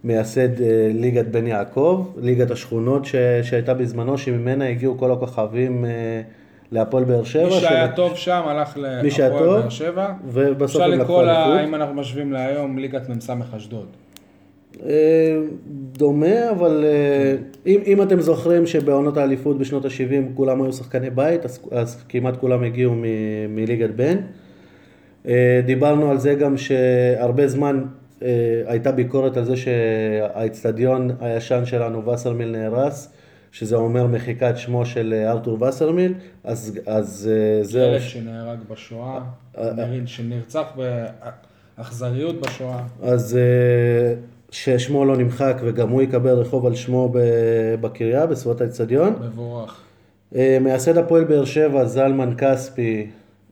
[0.04, 6.22] מייסד אה, ליגת בן יעקב, ליגת השכונות ש- שהייתה בזמנו, שממנה הגיעו כל הכוכבים אה,
[6.72, 7.46] להפועל באר שבע.
[7.46, 9.30] מי שהיה ש- טוב שם הלך להפועל
[9.62, 10.14] באר שבע.
[10.28, 11.68] ובסוף אפשר הם לקרוא לקחו לה, אליפות.
[11.70, 13.88] אם אנחנו משווים להיום, ליגת מ"ס אשדוד.
[14.86, 15.38] אה,
[15.92, 21.46] דומה, אבל אה, אם, אם אתם זוכרים שבעונות האליפות בשנות ה-70 כולם היו שחקני בית,
[21.46, 23.04] אז, אז כמעט כולם הגיעו מ,
[23.56, 24.18] מליגת בן.
[25.28, 27.84] אה, דיברנו על זה גם שהרבה זמן
[28.66, 33.14] הייתה ביקורת על זה שהאיצטדיון הישן שלנו, וסרמיל, נהרס,
[33.52, 36.14] שזה אומר מחיקת שמו של ארתור וסרמיל,
[36.44, 37.30] אז, אז
[37.62, 37.92] זהו.
[37.92, 39.22] ילד שנהרג בשואה,
[40.06, 40.66] שנרצח
[41.78, 42.84] באכזריות בשואה.
[43.02, 43.38] אז
[44.52, 47.14] ששמו לא נמחק וגם הוא יקבל רחוב על שמו
[47.82, 49.14] בקריה, בסביבות האצטדיון.
[49.22, 49.82] מבורך.
[50.36, 53.08] אה, מייסד הפועל באר שבע, זלמן כספי,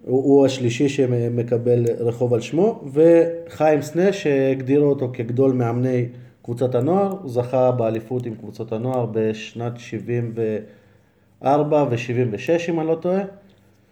[0.05, 6.05] הוא, הוא השלישי שמקבל רחוב על שמו, וחיים סנה שהגדירו אותו כגדול מאמני
[6.41, 13.21] קבוצת הנוער, הוא זכה באליפות עם קבוצות הנוער בשנת 74 ו-76 אם אני לא טועה.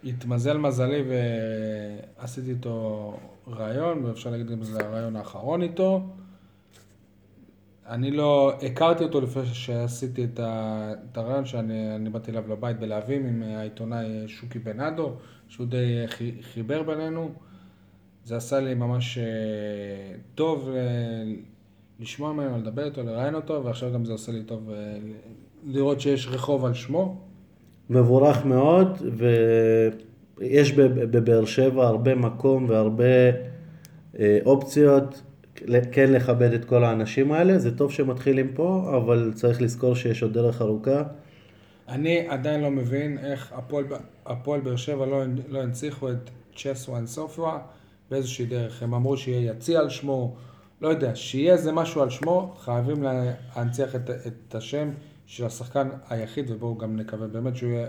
[0.04, 1.02] התמזל מזלי
[2.18, 3.12] ועשיתי איתו
[3.46, 6.00] ראיון, ואפשר להגיד גם שזה הרעיון האחרון איתו.
[7.88, 10.40] אני לא, הכרתי אותו לפני שעשיתי את
[11.18, 15.12] הרעיון שאני אני באתי אליו לבית בלהבים עם העיתונאי שוקי בנאדו,
[15.48, 17.30] שהוא די חי- חיבר בינינו.
[18.24, 19.24] זה עשה לי ממש אה,
[20.34, 21.32] טוב אה,
[22.00, 24.96] לשמוע ממנו, לדבר איתו, לראיין אותו, ועכשיו גם זה עושה לי טוב אה,
[25.66, 27.20] לראות שיש רחוב על שמו.
[27.90, 28.88] מבורך מאוד,
[30.38, 33.04] ויש בב- בבאר שבע הרבה מקום והרבה
[34.44, 35.22] אופציות
[35.92, 37.58] כן לכבד את כל האנשים האלה.
[37.58, 41.02] זה טוב שמתחילים פה, אבל צריך לזכור שיש עוד דרך ארוכה.
[41.88, 43.52] אני עדיין לא מבין איך
[44.26, 47.58] הפועל, באר שבע לא, לא הנציחו את צ'סואן סופווה
[48.10, 48.82] באיזושהי דרך.
[48.82, 50.34] הם אמרו שיהיה יציע על שמו,
[50.80, 54.90] לא יודע, שיהיה איזה משהו על שמו, חייבים להנציח את, את השם
[55.26, 57.88] של השחקן היחיד, ובואו גם נקווה באמת שהוא יהיה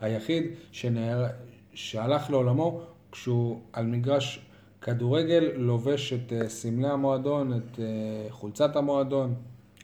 [0.00, 1.26] היחיד שנהר,
[1.74, 4.49] שהלך לעולמו כשהוא על מגרש
[4.82, 7.84] כדורגל לובש את אה, סמלי המועדון, את אה,
[8.30, 9.34] חולצת המועדון.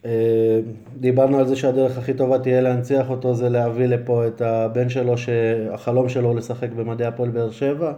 [0.05, 0.61] אה,
[0.97, 5.19] דיברנו על זה שהדרך הכי טובה תהיה להנציח אותו, זה להביא לפה את הבן שלו,
[5.19, 7.93] שהחלום שלו לשחק במדעי הפועל באר שבע.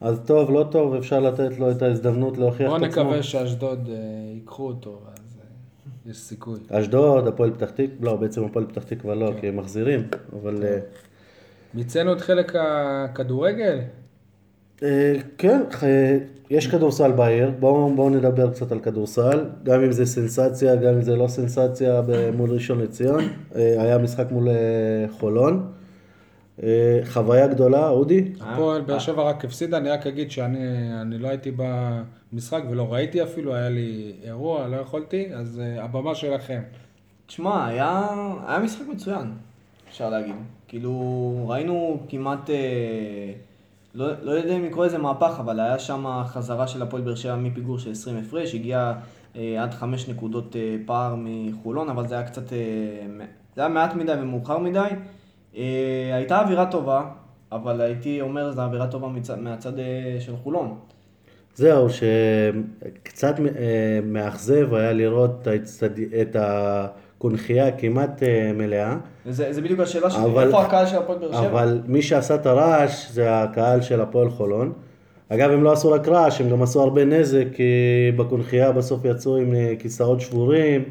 [0.00, 2.86] אז טוב, לא טוב, אפשר לתת לו את ההזדמנות להוכיח את עצמו.
[2.86, 3.88] נקווה שאשדוד
[4.34, 5.38] ייקחו אותו, אז
[6.06, 6.60] יש סיכוי.
[6.70, 10.00] אשדוד, הפועל פתח תקווה, לא, בעצם הפועל פתח תקווה לא, כי הם מחזירים,
[10.42, 10.64] אבל...
[10.64, 10.78] אה,
[11.74, 13.78] מיצינו את חלק הכדורגל?
[14.82, 15.84] אה, כן, ח-
[16.50, 21.02] יש כדורסל בעיר, בואו בואו נדבר קצת על כדורסל, גם אם זה סנסציה, גם אם
[21.02, 22.00] זה לא סנסציה
[22.36, 23.20] מול ראשון לציון,
[23.56, 24.54] אה, היה משחק מול אה,
[25.10, 25.72] חולון,
[26.62, 30.58] אה, חוויה גדולה, אודי, הפועל באר שבע רק הפסידה, אני רק אגיד שאני
[31.00, 36.14] אני לא הייתי במשחק ולא ראיתי אפילו, היה לי אירוע, לא יכולתי, אז אה, הבמה
[36.14, 36.60] שלכם.
[37.26, 38.06] תשמע, היה,
[38.46, 39.32] היה משחק מצוין,
[39.88, 40.34] אפשר להגיד.
[40.68, 40.94] כאילו,
[41.48, 42.56] ראינו כמעט, אה,
[43.94, 47.36] לא, לא יודע אם לקרוא לזה מהפך, אבל היה שם חזרה של הפועל באר שבע
[47.36, 48.92] מפיגור של 20 הפרש, הגיע
[49.36, 52.58] אה, עד 5 נקודות אה, פער מחולון, אבל זה היה קצת, אה,
[53.56, 54.88] זה היה מעט מדי ומאוחר מדי.
[55.56, 57.04] אה, הייתה אווירה טובה,
[57.52, 60.78] אבל הייתי אומר, זו אווירה טובה מצד, מהצד אה, של חולון.
[61.54, 65.48] זהו, שקצת אה, מאכזב היה לראות
[66.20, 66.36] את
[67.26, 68.96] הקונכייה כמעט אה, מלאה.
[69.26, 71.46] וזה, זה בדיוק השאלה שלי, אבל- איפה הקהל של הפועל באר שבע?
[71.50, 74.72] אבל מי שעשה את הרעש זה הקהל של הפועל חולון.
[75.28, 77.62] אגב, הם לא עשו רק רעש, הם גם עשו הרבה נזק, כי
[78.16, 80.84] בקונכייה בסוף יצאו עם אה, כיסאות שבורים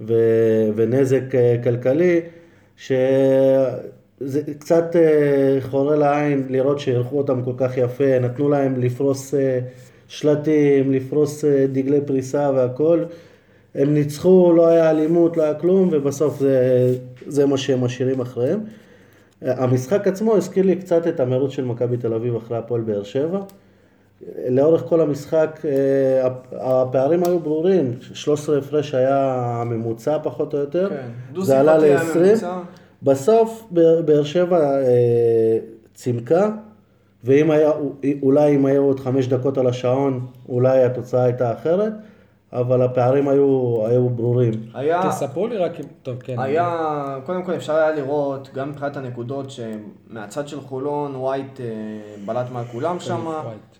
[0.00, 0.14] ו-
[0.76, 2.20] ונזק אה, כלכלי,
[2.76, 3.72] שזה
[4.58, 4.96] קצת
[5.60, 9.34] חורה לעין לראות שאירחו אותם כל כך יפה, נתנו להם לפרוס
[10.08, 13.04] שלטים, לפרוס דגלי פריסה והכל.
[13.74, 16.94] הם ניצחו, לא היה אלימות, לא היה כלום, ובסוף זה,
[17.26, 18.60] זה מה שהם משאירים אחריהם.
[19.42, 23.40] המשחק עצמו הזכיר לי קצת את המרוץ של מכבי תל אביב אחרי הפועל באר שבע.
[24.48, 31.42] לאורך כל המשחק אה, הפערים היו ברורים, 13 הפרש היה הממוצע פחות או יותר, כן.
[31.42, 32.58] זה עלה ספרתי היה ל-20, ממוצע.
[33.02, 33.66] בסוף
[34.04, 35.58] באר שבע אה,
[35.94, 36.50] צימקה,
[37.24, 37.70] ואם היה,
[38.22, 41.92] אולי אם היו עוד חמש דקות על השעון, אולי התוצאה הייתה אחרת,
[42.54, 44.52] אבל הפערים היו, היו ברורים.
[44.74, 45.84] היה, תספרו לי רק אם...
[46.02, 46.38] טוב, כן.
[46.38, 51.66] היה, קודם כל אפשר היה לראות, גם מבחינת הנקודות, שמהצד של חולון, ווייט אה,
[52.24, 53.76] בלט מעל כולם שם, ווייט.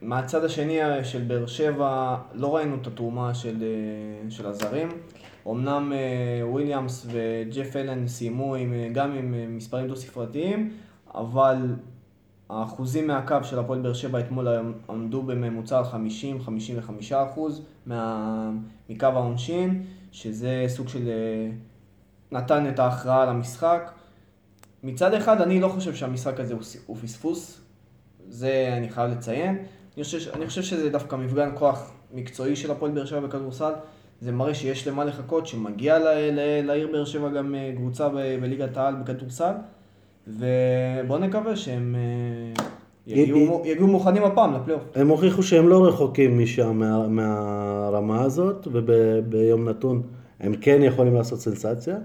[0.00, 4.88] ומהצד השני של באר שבע לא ראינו את התרומה של, אה, של הזרים.
[5.50, 10.70] אמנם אה, וויליאמס וג'ף אלן סיימו עם, אה, גם עם אה, מספרים דו-ספרתיים,
[11.14, 11.56] אבל
[12.52, 14.48] האחוזים מהקו של הפועל באר שבע אתמול
[14.88, 18.50] עמדו בממוצע על 50-55 אחוז מה-
[18.90, 19.82] מקו העונשין,
[20.12, 21.08] שזה סוג של...
[21.08, 21.50] אה,
[22.32, 23.92] נתן את ההכרעה למשחק.
[24.82, 27.60] מצד אחד, אני לא חושב שהמשחק הזה הוא, הוא פספוס,
[28.28, 29.64] זה אני חייב לציין.
[29.96, 33.72] אני חושב, אני חושב שזה דווקא מפגן כוח מקצועי של הפועל באר שבע בכדורסל.
[34.20, 35.98] זה מראה שיש למה לחכות, שמגיע
[36.62, 38.08] לעיר באר שבע גם אה, קבוצה
[38.40, 39.52] בליגת העל בכדורסל.
[40.28, 42.64] ובואו נקווה שהם אה,
[43.06, 44.82] יגיעו, יגיעו מוכנים הפעם לפלייאוף.
[44.94, 50.02] הם הוכיחו שהם לא רחוקים משם, מה, מהרמה הזאת, וביום נתון
[50.40, 51.96] הם כן יכולים לעשות סנסציה,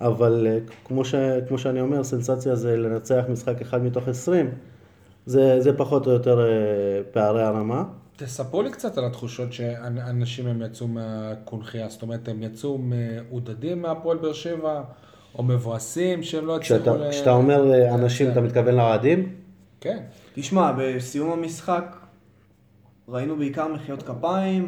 [0.00, 1.14] אבל אה, כמו, ש,
[1.48, 4.50] כמו שאני אומר, סנסציה זה לנצח משחק אחד מתוך 20,
[5.26, 7.84] זה, זה פחות או יותר אה, פערי הרמה.
[8.16, 14.18] תספרו לי קצת על התחושות שאנשים הם יצאו מהקונכייה, זאת אומרת, הם יצאו מעודדים מהפועל
[14.18, 14.82] באר שבע,
[15.38, 16.82] או מבואסים שהם לא הצליחו...
[16.84, 18.32] כשאתה, ל- כשאתה אומר אה, אנשים, כן.
[18.32, 19.34] אתה מתכוון לאוהדים?
[19.80, 19.98] כן.
[20.34, 21.96] תשמע, בסיום המשחק
[23.08, 24.66] ראינו בעיקר מחיאות כפיים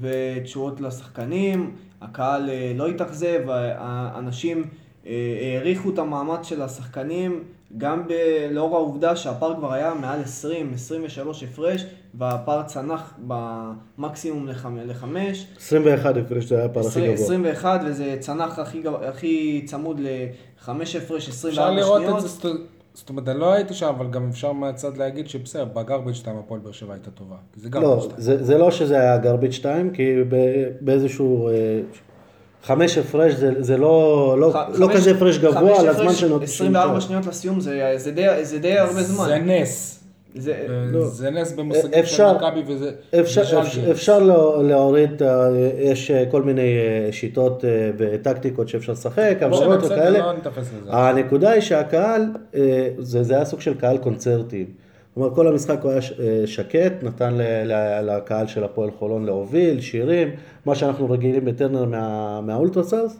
[0.00, 4.64] ותשואות לשחקנים, הקהל אה, לא התאכזב, האנשים
[5.06, 5.12] אה,
[5.56, 7.42] העריכו את המאמץ של השחקנים
[7.78, 8.12] גם ב-
[8.50, 11.84] לאור העובדה שהפער כבר היה מעל 20, 23 הפרש
[12.14, 15.46] והפער צנח במקסימום לחמ- לחמש.
[15.58, 17.24] 21 הפרש זה היה הפער הכי 20, גבוה.
[17.24, 20.00] 21 וזה צנח הכי, גב- הכי צמוד
[20.60, 22.16] לחמש הפרש, אפשר 24 לראות שניות.
[22.16, 22.46] את זה, זאת-
[22.94, 26.60] זאת אומרת, אני לא הייתי שם, אבל גם אפשר מהצד להגיד שבסדר, בגרבג' 2 הפועל
[26.60, 27.36] באר שבע הייתה טובה.
[27.56, 28.08] זה לא.
[28.16, 30.36] זה, זה לא שזה היה גרביץ' 2, כי ב-
[30.80, 31.48] באיזשהו...
[31.48, 31.80] אה,
[32.64, 36.42] חמש הפרש זה, זה לא, לא, ח- לא חמש- כזה הפרש גבוה על הזמן שנותנים.
[36.42, 39.24] 24 שניות לסיום זה, זה, די, זה די הרבה זמן.
[39.26, 40.01] זה נס.
[40.34, 41.04] זה, לא.
[41.06, 42.90] זה נס במושגים של אפשר- מכבי וזה...
[43.20, 43.90] אפשר, אפשר.
[43.90, 49.82] אפשר לא- להוריד, אה, יש אה, כל מיני אה, שיטות אה, וטקטיקות שאפשר לשחק, עברות
[49.84, 50.18] וכאלה.
[50.86, 50.94] לא.
[50.94, 52.22] הנקודה היא שהקהל,
[52.54, 54.66] אה, זה, זה היה סוג של קהל קונצרטי.
[55.14, 57.34] כלומר, כל המשחק הוא היה אה, שקט, נתן
[58.02, 60.28] לקהל של הפועל חולון להוביל, שירים,
[60.66, 63.16] מה שאנחנו רגילים בטרנר מה, מהאולטרסאוס.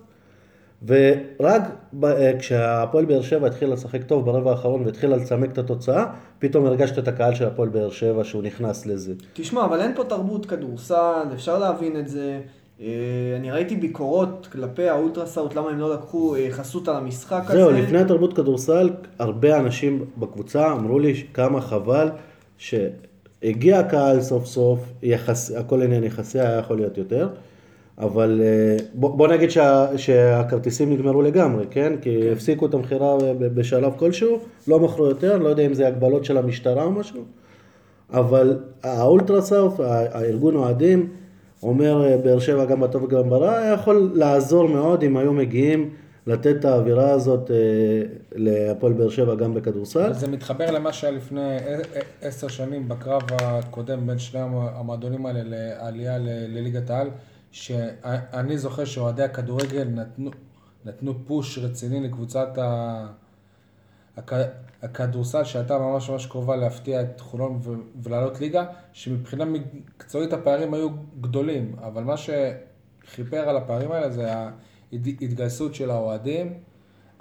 [0.87, 1.63] ורק
[1.93, 6.07] ב- אה, כשהפועל באר שבע התחיל לשחק טוב ברבע האחרון והתחילה לצמק את התוצאה,
[6.39, 9.13] פתאום הרגשת את הקהל של הפועל באר שבע שהוא נכנס לזה.
[9.33, 12.41] תשמע, אבל אין פה תרבות כדורסל, אפשר להבין את זה.
[12.81, 12.87] אה,
[13.37, 17.59] אני ראיתי ביקורות כלפי האולטרסאוט, למה הם לא לקחו אה, חסות על המשחק הזה.
[17.59, 22.09] זהו, לפני התרבות כדורסל, הרבה אנשים בקבוצה אמרו לי כמה חבל
[22.59, 27.29] שהגיע הקהל סוף סוף, יחס, הכל עניין יחסי, היה יכול להיות יותר,
[28.03, 31.93] אבל אה, בוא, בוא נגיד שה, שהכרטיסים נגמרו לגמרי, כן?
[32.01, 32.33] כי כן.
[32.33, 34.39] הפסיקו את המכירה בשלב כלשהו,
[34.69, 37.23] לא מכרו יותר, לא יודע אם זה הגבלות של המשטרה או משהו,
[38.13, 39.85] אבל האולטרסאוט, ה-
[40.19, 41.09] הארגון אוהדים,
[41.63, 45.91] אומר אה, באר שבע גם בטוב וגם ברע, היה יכול לעזור מאוד אם היו מגיעים
[46.27, 47.57] לתת את האווירה הזאת אה,
[48.35, 50.13] להפועל באר שבע גם בכדורסל.
[50.13, 51.57] זה מתחבר למה שהיה לפני
[52.23, 57.09] עשר שנים בקרב הקודם בין שני המ- המועדונים האלה לעלייה ל- לליגת העל,
[57.53, 60.31] שאני זוכר שאוהדי הכדורגל נתנו,
[60.85, 63.07] נתנו פוש רציני לקבוצת ה...
[64.17, 64.33] הכ...
[64.83, 67.73] הכדורסל שהייתה ממש ממש קרובה להפתיע את חולון ו...
[68.03, 70.89] ולעלות ליגה, שמבחינה מקצועית הפערים היו
[71.21, 74.33] גדולים, אבל מה שכיפר על הפערים האלה זה
[74.93, 76.55] ההתגייסות של האוהדים.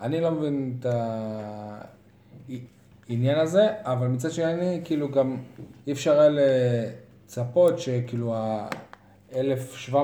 [0.01, 0.85] אני לא מבין את
[3.09, 5.37] העניין הזה, אבל מצד שני, כאילו גם
[5.87, 6.29] אי אפשר היה
[7.25, 8.35] לצפות שכאילו
[9.35, 9.95] ה-1700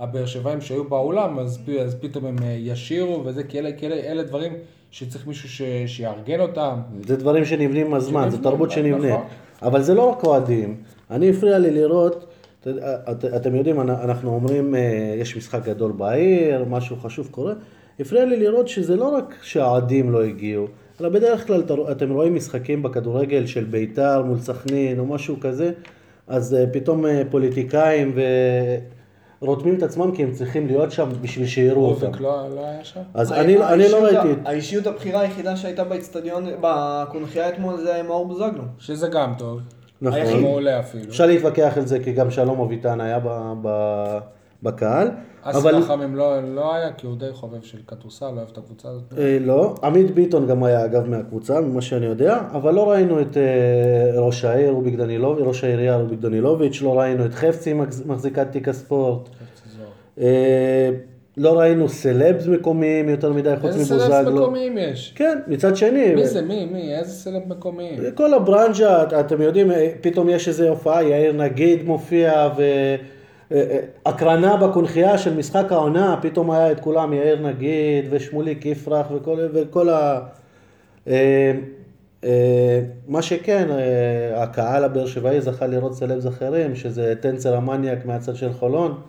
[0.00, 3.94] הבאר שבעים שהיו באולם, אז, אז פתאום הם אה, ישירו וזה, כי אלה, כי אלה,
[3.94, 4.52] אלה דברים
[4.90, 6.74] שצריך מישהו ש, שיארגן אותם.
[7.06, 9.10] זה דברים שנבנים עם הזמן, זו תרבות שנבנית.
[9.12, 9.24] נכון.
[9.62, 10.76] אבל זה לא רק אוהדים.
[11.10, 12.26] אני הפריע לי לראות,
[12.60, 12.66] את-
[13.10, 14.80] את- אתם יודעים, אנ- אנחנו אומרים, אה,
[15.18, 17.52] יש משחק גדול בעיר, משהו חשוב קורה.
[18.00, 20.66] הפריע לי לראות שזה לא רק שהאוהדים לא הגיעו,
[21.00, 25.72] אלא בדרך כלל אתם רואים משחקים בכדורגל של בית"ר מול סכנין או משהו כזה,
[26.32, 28.14] אז אה, פתאום אה, פוליטיקאים
[29.42, 32.06] ורותמים את עצמם כי הם צריכים להיות שם בשביל שיראו אותם.
[32.06, 33.00] אובק לא, לא היה שם?
[33.14, 34.40] אז אני, אני לא ה- ראיתי.
[34.44, 38.62] האישיות הבכירה היחידה שהייתה באצטדיון, בקונחייה אתמול זה מאור בוזגלו.
[38.78, 39.60] שזה גם טוב.
[40.02, 40.20] נכון.
[40.20, 40.40] היחיד.
[40.40, 41.04] מעולה אפילו.
[41.04, 43.68] אפשר להתווכח על זה, כי גם שלום אביטן היה ב, ב,
[44.62, 45.08] בקהל.
[45.42, 48.58] אסי אבל רחמים לא לא היה, כי הוא די חובב של כדורסל, לא אוהב את
[48.58, 49.02] הקבוצה הזאת.
[49.18, 53.36] אה, לא, עמית ביטון גם היה אגב מהקבוצה, ממה שאני יודע, אבל לא ראינו את
[53.36, 53.42] אה,
[54.20, 58.68] ראש העיר רוביק דנילוביץ', ראש העירייה רוביק דנילוביץ', לא ראינו את חפצי מחז- מחזיקת תיק
[58.68, 59.28] הספורט,
[60.20, 60.90] אה,
[61.36, 64.42] לא ראינו סלבס מקומיים יותר מדי חוץ איזה סלבס מבוזגלו.
[64.42, 65.12] מקומיים יש?
[65.16, 66.42] כן, מצד שני, מי זה?
[66.42, 66.64] מי?
[66.72, 66.94] מי?
[66.98, 67.98] איזה סלב מקומיים?
[68.14, 72.48] כל הברנז'ה, את- אתם יודעים, פתאום יש איזו הופעה, יאיר נגיד מופיע,
[73.52, 79.88] והקרנה בקונכייה של משחק העונה, פתאום היה את כולם, יאיר נגיד, ושמוליק יפרח, וכל, וכל
[79.88, 80.20] ה...
[81.08, 81.52] אה,
[82.24, 88.36] אה, מה שכן, אה, הקהל הבאר שבעי זכה לראות סלבס אחרים, שזה טנצר המניאק מהצד
[88.36, 89.00] של חולון,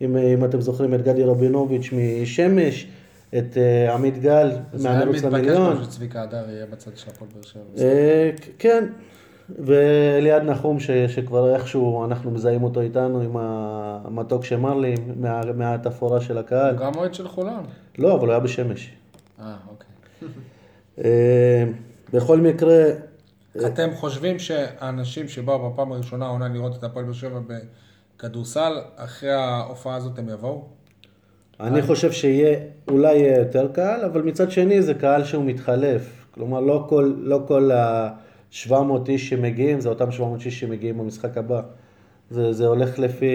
[0.00, 2.86] אם, אם אתם זוכרים את גדי רבינוביץ' משמש,
[3.38, 5.84] את אה, עמית גל זה היה מתבקש למיליון.
[5.84, 7.84] שצביקה הדר יהיה בצד של הפועל באר שבע.
[7.84, 8.84] אה, כן,
[9.56, 16.20] ואליעד נחום ש, שכבר איכשהו אנחנו מזהים אותו איתנו עם המתוק שמר לי מה, מהתפאורה
[16.20, 16.76] של הקהל.
[16.76, 17.64] גם אוהד של חולון.
[17.98, 18.90] לא, אבל הוא היה בשמש.
[19.40, 19.88] אה, אוקיי.
[21.04, 21.64] אה,
[22.12, 22.84] בכל מקרה,
[23.66, 27.40] אתם חושבים שהאנשים שבאו בפעם הראשונה העונה לראות את הפועל באר שבע
[28.16, 30.64] בכדורסל, אחרי ההופעה הזאת הם יבואו?
[31.60, 36.26] אני חושב שיהיה, אולי יהיה יותר קהל, אבל מצד שני זה קהל שהוא מתחלף.
[36.30, 37.70] כלומר, לא כל, לא כל
[38.52, 41.60] ה-700 איש שמגיעים, זה אותם 700 איש שמגיעים במשחק הבא.
[42.30, 43.26] זה, זה הולך לפי...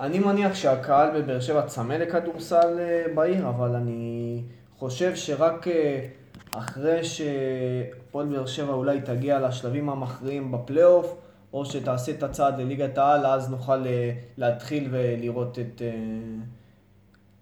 [0.00, 4.42] אני מניח שהקהל בבאר שבע צמא לכדורסל אה, בעיר, אבל אני
[4.78, 6.06] חושב שרק אה,
[6.50, 11.16] אחרי שהפועל באר שבע אולי תגיע לשלבים המכריעים בפלייאוף,
[11.52, 15.82] או שתעשה את הצעד לליגת העל, אז נוכל אה, להתחיל ולראות את...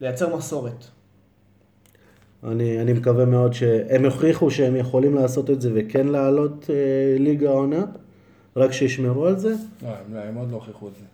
[0.01, 0.85] לייצר מסורת.
[2.51, 6.75] אני, אני מקווה מאוד שהם יוכיחו שהם יכולים לעשות את זה וכן לעלות אה,
[7.19, 7.85] ליגה עונה,
[8.57, 9.49] רק שישמרו על זה.
[9.49, 9.57] לא,
[9.89, 11.05] הם- הם עוד לא הוכיחו את זה.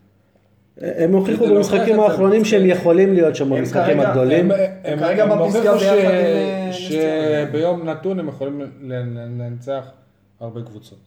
[0.87, 4.51] אה, הם הוכיחו כדי במשחקים האחרונים שהם זה- יכולים להיות שם במשחקים הגדולים.
[4.85, 6.69] הם- כרגע בפסגה ביחד עם, אה.
[6.73, 8.61] שביום נתון הם יכולים
[9.39, 9.85] לנצח
[10.41, 10.99] הרבה קבוצות.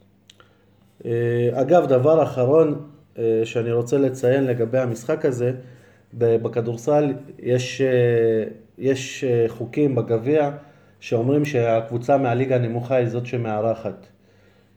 [1.04, 1.10] אה,
[1.52, 2.74] אגב, דבר אחרון
[3.44, 5.52] שאני רוצה לציין לגבי המשחק הזה,
[6.14, 7.82] בכדורסל יש,
[8.78, 10.50] יש אה, חוקים בגביע
[11.00, 14.06] שאומרים שהקבוצה מהליגה הנמוכה היא זאת שמארחת.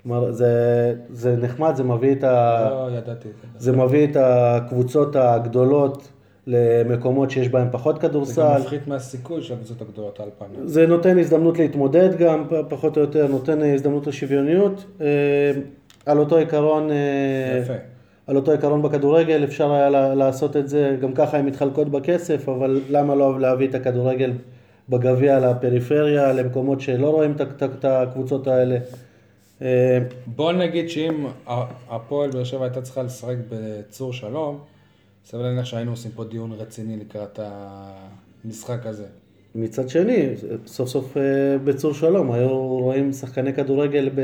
[0.03, 2.67] כלומר, זה, זה נחמד, זה מביא את ה...
[2.69, 3.27] לא ידעתי
[3.57, 3.71] זה.
[3.71, 6.09] מביא את הקבוצות הגדולות
[6.47, 8.59] למקומות שיש בהם פחות זה גם כדורסל.
[8.59, 10.67] מפחית מהסיכוי של הקבוצות הגדולות על פניו.
[10.67, 14.85] זה נותן הזדמנות להתמודד גם, פחות או יותר, נותן הזדמנות לשוויוניות.
[15.01, 15.51] אה,
[16.05, 17.73] על אותו עיקרון, אה, יפה.
[18.27, 22.81] על אותו עיקרון בכדורגל אפשר היה לעשות את זה, גם ככה הן מתחלקות בכסף, אבל
[22.89, 24.31] למה לא להביא את הכדורגל
[24.89, 28.77] בגביע לפריפריה, למקומות שלא רואים את הקבוצות האלה.
[29.61, 31.25] אה, בוא נגיד שאם
[31.89, 34.59] הפועל באר שבע הייתה צריכה לשחק בצור שלום,
[35.25, 37.39] סביר להניח שהיינו עושים פה דיון רציני לקראת
[38.45, 39.05] המשחק הזה.
[39.55, 40.29] מצד שני,
[40.65, 44.21] סוף סוף אה, בצור שלום, היו רואים שחקני כדורגל ב...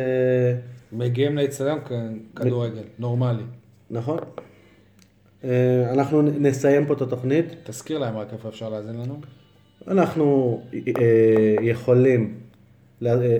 [0.92, 1.80] מגיעים לאצטדיון
[2.36, 3.44] כדורגל, נורמלי.
[3.92, 4.18] נכון.
[5.44, 7.46] אה, אנחנו נסיים פה את התוכנית.
[7.64, 9.16] תזכיר להם רק איפה אפשר להאזין לנו.
[9.88, 12.34] אנחנו אה, יכולים,
[13.06, 13.38] אה,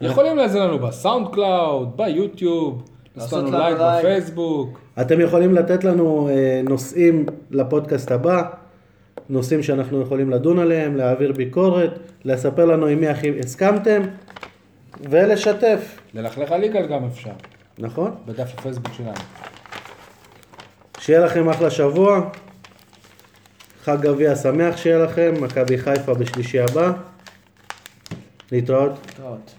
[0.00, 2.82] יכולים להאזין לנו ב Sound Cloud, ביוטיוב,
[3.16, 3.78] לעשות לנו לייק.
[3.80, 4.80] בפייסבוק.
[5.00, 6.28] אתם יכולים לתת לנו
[6.64, 8.42] נושאים לפודקאסט הבא,
[9.28, 11.90] נושאים שאנחנו יכולים לדון עליהם, להעביר ביקורת,
[12.24, 14.02] לספר לנו עם מי הכי הסכמתם,
[15.10, 17.32] ולשתף, ללכלך על יגאל גם אפשר,
[17.78, 18.10] נכון?
[18.26, 19.45] בדף הפייסבוק שלנו.
[21.06, 22.30] שיהיה לכם אחלה שבוע,
[23.84, 26.92] חג גביע שמח שיהיה לכם, מכבי חיפה בשלישי הבא,
[28.52, 28.92] להתראות.
[29.06, 29.55] להתראות.